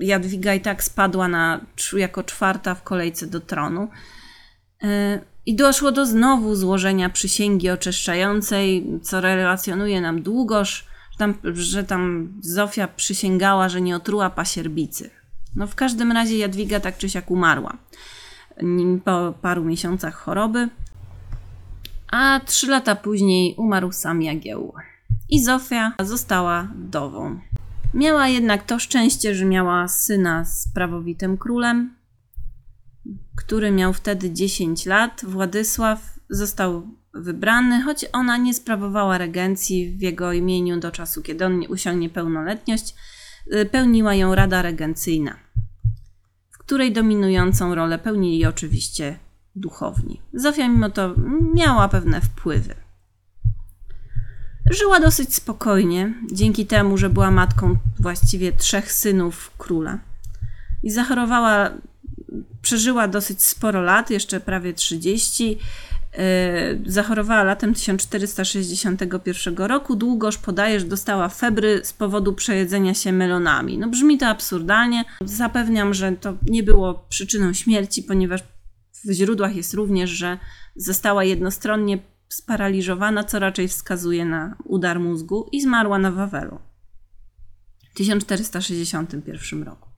Jadwiga 0.00 0.54
i 0.54 0.60
tak 0.60 0.84
spadła 0.84 1.28
na, 1.28 1.60
jako 1.96 2.22
czwarta 2.22 2.74
w 2.74 2.82
kolejce 2.82 3.26
do 3.26 3.40
tronu. 3.40 3.88
Y, 4.84 4.86
I 5.46 5.56
doszło 5.56 5.92
do 5.92 6.06
znowu 6.06 6.54
złożenia 6.54 7.10
przysięgi 7.10 7.70
oczyszczającej, 7.70 8.86
co 9.02 9.20
relacjonuje 9.20 10.00
nam 10.00 10.22
Długosz, 10.22 10.93
że 11.14 11.18
tam, 11.18 11.34
że 11.54 11.84
tam 11.84 12.32
Zofia 12.40 12.88
przysięgała, 12.88 13.68
że 13.68 13.80
nie 13.80 13.96
otruła 13.96 14.30
pasierbicy. 14.30 15.10
No 15.56 15.66
w 15.66 15.74
każdym 15.74 16.12
razie 16.12 16.38
Jadwiga 16.38 16.80
tak 16.80 16.98
czy 16.98 17.08
siak 17.08 17.30
umarła 17.30 17.76
po 19.04 19.34
paru 19.42 19.64
miesiącach 19.64 20.14
choroby, 20.14 20.68
a 22.12 22.40
trzy 22.46 22.66
lata 22.66 22.96
później 22.96 23.54
umarł 23.56 23.92
sam 23.92 24.22
Jagieł. 24.22 24.74
I 25.28 25.44
Zofia 25.44 25.92
została 26.00 26.68
wdową. 26.74 27.40
Miała 27.94 28.28
jednak 28.28 28.62
to 28.62 28.78
szczęście, 28.78 29.34
że 29.34 29.44
miała 29.44 29.88
syna 29.88 30.44
z 30.44 30.68
prawowitym 30.74 31.38
królem, 31.38 31.94
który 33.36 33.70
miał 33.70 33.92
wtedy 33.92 34.32
10 34.32 34.86
lat. 34.86 35.24
Władysław 35.24 36.18
został 36.30 36.88
wybrany, 37.14 37.82
choć 37.82 38.04
ona 38.12 38.36
nie 38.36 38.54
sprawowała 38.54 39.18
regencji 39.18 39.96
w 39.96 40.00
jego 40.00 40.32
imieniu 40.32 40.80
do 40.80 40.90
czasu, 40.90 41.22
kiedy 41.22 41.46
on 41.46 41.62
usiągnie 41.68 42.10
pełnoletność, 42.10 42.94
y, 43.54 43.66
pełniła 43.66 44.14
ją 44.14 44.34
Rada 44.34 44.62
Regencyjna, 44.62 45.36
w 46.50 46.58
której 46.58 46.92
dominującą 46.92 47.74
rolę 47.74 47.98
pełnili 47.98 48.46
oczywiście 48.46 49.18
duchowni. 49.56 50.20
Zofia 50.32 50.68
mimo 50.68 50.90
to 50.90 51.14
miała 51.54 51.88
pewne 51.88 52.20
wpływy. 52.20 52.74
Żyła 54.70 55.00
dosyć 55.00 55.34
spokojnie, 55.34 56.14
dzięki 56.32 56.66
temu, 56.66 56.98
że 56.98 57.10
była 57.10 57.30
matką 57.30 57.76
właściwie 58.00 58.52
trzech 58.52 58.92
synów 58.92 59.50
króla. 59.58 59.98
I 60.82 60.90
zachorowała, 60.90 61.70
przeżyła 62.62 63.08
dosyć 63.08 63.42
sporo 63.42 63.82
lat, 63.82 64.10
jeszcze 64.10 64.40
prawie 64.40 64.72
30, 64.72 65.58
E, 66.03 66.03
zachorowała 66.86 67.42
latem 67.42 67.74
1461 67.74 69.56
roku. 69.56 69.96
Długoż 69.96 70.38
podaje, 70.38 70.80
że 70.80 70.86
dostała 70.86 71.28
febry 71.28 71.80
z 71.84 71.92
powodu 71.92 72.32
przejedzenia 72.32 72.94
się 72.94 73.12
melonami. 73.12 73.78
No 73.78 73.88
brzmi 73.88 74.18
to 74.18 74.26
absurdalnie. 74.26 75.04
Zapewniam, 75.20 75.94
że 75.94 76.12
to 76.12 76.36
nie 76.42 76.62
było 76.62 76.94
przyczyną 77.08 77.52
śmierci, 77.52 78.02
ponieważ 78.02 78.40
w 79.04 79.12
źródłach 79.12 79.56
jest 79.56 79.74
również, 79.74 80.10
że 80.10 80.38
została 80.76 81.24
jednostronnie 81.24 81.98
sparaliżowana, 82.28 83.24
co 83.24 83.38
raczej 83.38 83.68
wskazuje 83.68 84.24
na 84.24 84.56
udar 84.64 85.00
mózgu 85.00 85.48
i 85.52 85.62
zmarła 85.62 85.98
na 85.98 86.10
Wawelu 86.10 86.58
w 87.90 87.96
1461 87.96 89.62
roku 89.62 89.93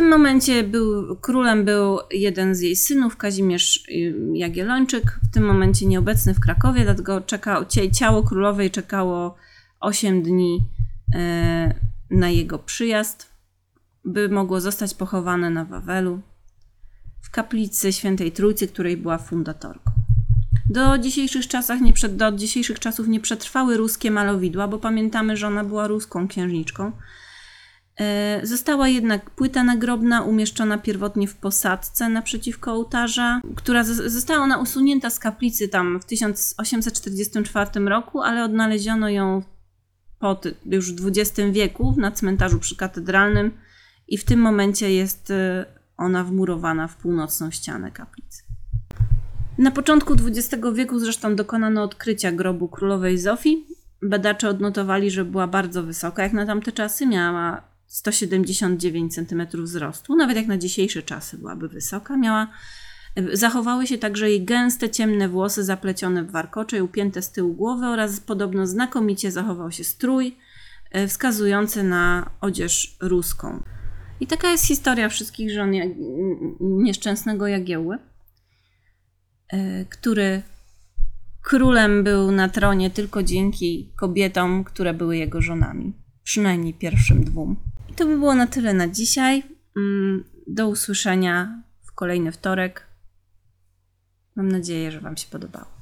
tym 0.00 0.08
momencie 0.08 0.62
był, 0.62 1.16
królem 1.16 1.64
był 1.64 1.98
jeden 2.10 2.54
z 2.54 2.60
jej 2.60 2.76
synów, 2.76 3.16
Kazimierz 3.16 3.84
Jagiellończyk, 4.34 5.20
w 5.30 5.34
tym 5.34 5.44
momencie 5.44 5.86
nieobecny 5.86 6.34
w 6.34 6.40
Krakowie, 6.40 6.84
dlatego 6.84 7.20
czekał, 7.20 7.64
ciało 7.92 8.22
królowej 8.22 8.70
czekało 8.70 9.36
8 9.80 10.22
dni 10.22 10.60
e, 11.14 11.74
na 12.10 12.30
jego 12.30 12.58
przyjazd, 12.58 13.30
by 14.04 14.28
mogło 14.28 14.60
zostać 14.60 14.94
pochowane 14.94 15.50
na 15.50 15.64
Wawelu, 15.64 16.20
w 17.22 17.30
kaplicy 17.30 17.92
Świętej 17.92 18.32
Trójcy, 18.32 18.68
której 18.68 18.96
była 18.96 19.18
fundatorką. 19.18 19.90
Do 20.70 20.98
dzisiejszych, 20.98 21.48
czasach 21.48 21.80
nie 21.80 21.92
przed, 21.92 22.16
do 22.16 22.32
dzisiejszych 22.32 22.78
czasów 22.78 23.08
nie 23.08 23.20
przetrwały 23.20 23.76
ruskie 23.76 24.10
malowidła, 24.10 24.68
bo 24.68 24.78
pamiętamy, 24.78 25.36
że 25.36 25.46
ona 25.46 25.64
była 25.64 25.86
ruską 25.86 26.28
księżniczką, 26.28 26.92
została 28.42 28.88
jednak 28.88 29.30
płyta 29.30 29.64
nagrobna 29.64 30.22
umieszczona 30.22 30.78
pierwotnie 30.78 31.28
w 31.28 31.36
posadzce 31.36 32.08
naprzeciwko 32.08 32.72
ołtarza, 32.72 33.40
która 33.56 33.84
została 33.84 34.40
ona 34.40 34.58
usunięta 34.58 35.10
z 35.10 35.18
kaplicy 35.18 35.68
tam 35.68 36.00
w 36.00 36.04
1844 36.04 37.80
roku, 37.80 38.22
ale 38.22 38.44
odnaleziono 38.44 39.08
ją 39.08 39.42
pod, 40.18 40.44
już 40.66 40.92
w 40.92 41.08
XX 41.08 41.40
wieku 41.52 41.94
na 41.98 42.10
cmentarzu 42.10 42.58
przykatedralnym 42.58 43.50
i 44.08 44.18
w 44.18 44.24
tym 44.24 44.40
momencie 44.40 44.94
jest 44.94 45.30
e, 45.30 45.64
ona 45.96 46.24
wmurowana 46.24 46.88
w 46.88 46.96
północną 46.96 47.50
ścianę 47.50 47.90
kaplicy. 47.90 48.42
Na 49.58 49.70
początku 49.70 50.14
XX 50.14 50.64
wieku 50.74 50.98
zresztą 50.98 51.36
dokonano 51.36 51.82
odkrycia 51.82 52.32
grobu 52.32 52.68
królowej 52.68 53.18
Zofii. 53.18 53.66
Badacze 54.02 54.48
odnotowali, 54.48 55.10
że 55.10 55.24
była 55.24 55.46
bardzo 55.46 55.82
wysoka 55.82 56.22
jak 56.22 56.32
na 56.32 56.46
tamte 56.46 56.72
czasy, 56.72 57.06
miała 57.06 57.69
179 57.90 59.14
cm 59.14 59.46
wzrostu, 59.62 60.16
nawet 60.16 60.36
jak 60.36 60.46
na 60.46 60.58
dzisiejsze 60.58 61.02
czasy 61.02 61.38
byłaby 61.38 61.68
wysoka. 61.68 62.16
Miała, 62.16 62.48
zachowały 63.32 63.86
się 63.86 63.98
także 63.98 64.30
jej 64.30 64.44
gęste, 64.44 64.90
ciemne 64.90 65.28
włosy 65.28 65.64
zaplecione 65.64 66.24
w 66.24 66.30
warkocze 66.30 66.78
i 66.78 66.80
upięte 66.80 67.22
z 67.22 67.30
tyłu 67.30 67.54
głowy 67.54 67.86
oraz 67.86 68.20
podobno 68.20 68.66
znakomicie 68.66 69.30
zachował 69.30 69.72
się 69.72 69.84
strój 69.84 70.36
e, 70.90 71.08
wskazujący 71.08 71.82
na 71.82 72.30
odzież 72.40 72.96
ruską. 73.00 73.62
I 74.20 74.26
taka 74.26 74.50
jest 74.50 74.66
historia 74.66 75.08
wszystkich 75.08 75.50
żon 75.50 75.72
nieszczęsnego 76.60 77.46
Jagiełły, 77.46 77.98
e, 79.48 79.84
który 79.84 80.42
królem 81.42 82.04
był 82.04 82.30
na 82.30 82.48
tronie 82.48 82.90
tylko 82.90 83.22
dzięki 83.22 83.92
kobietom, 83.96 84.64
które 84.64 84.94
były 84.94 85.16
jego 85.16 85.42
żonami, 85.42 85.92
przynajmniej 86.24 86.74
pierwszym 86.74 87.24
dwóm 87.24 87.69
to 87.96 88.06
by 88.06 88.18
było 88.18 88.34
na 88.34 88.46
tyle 88.46 88.74
na 88.74 88.88
dzisiaj. 88.88 89.42
Mm, 89.76 90.24
do 90.46 90.68
usłyszenia 90.68 91.62
w 91.82 91.92
kolejny 91.92 92.32
wtorek. 92.32 92.86
Mam 94.36 94.48
nadzieję, 94.52 94.90
że 94.90 95.00
Wam 95.00 95.16
się 95.16 95.28
podobało. 95.30 95.79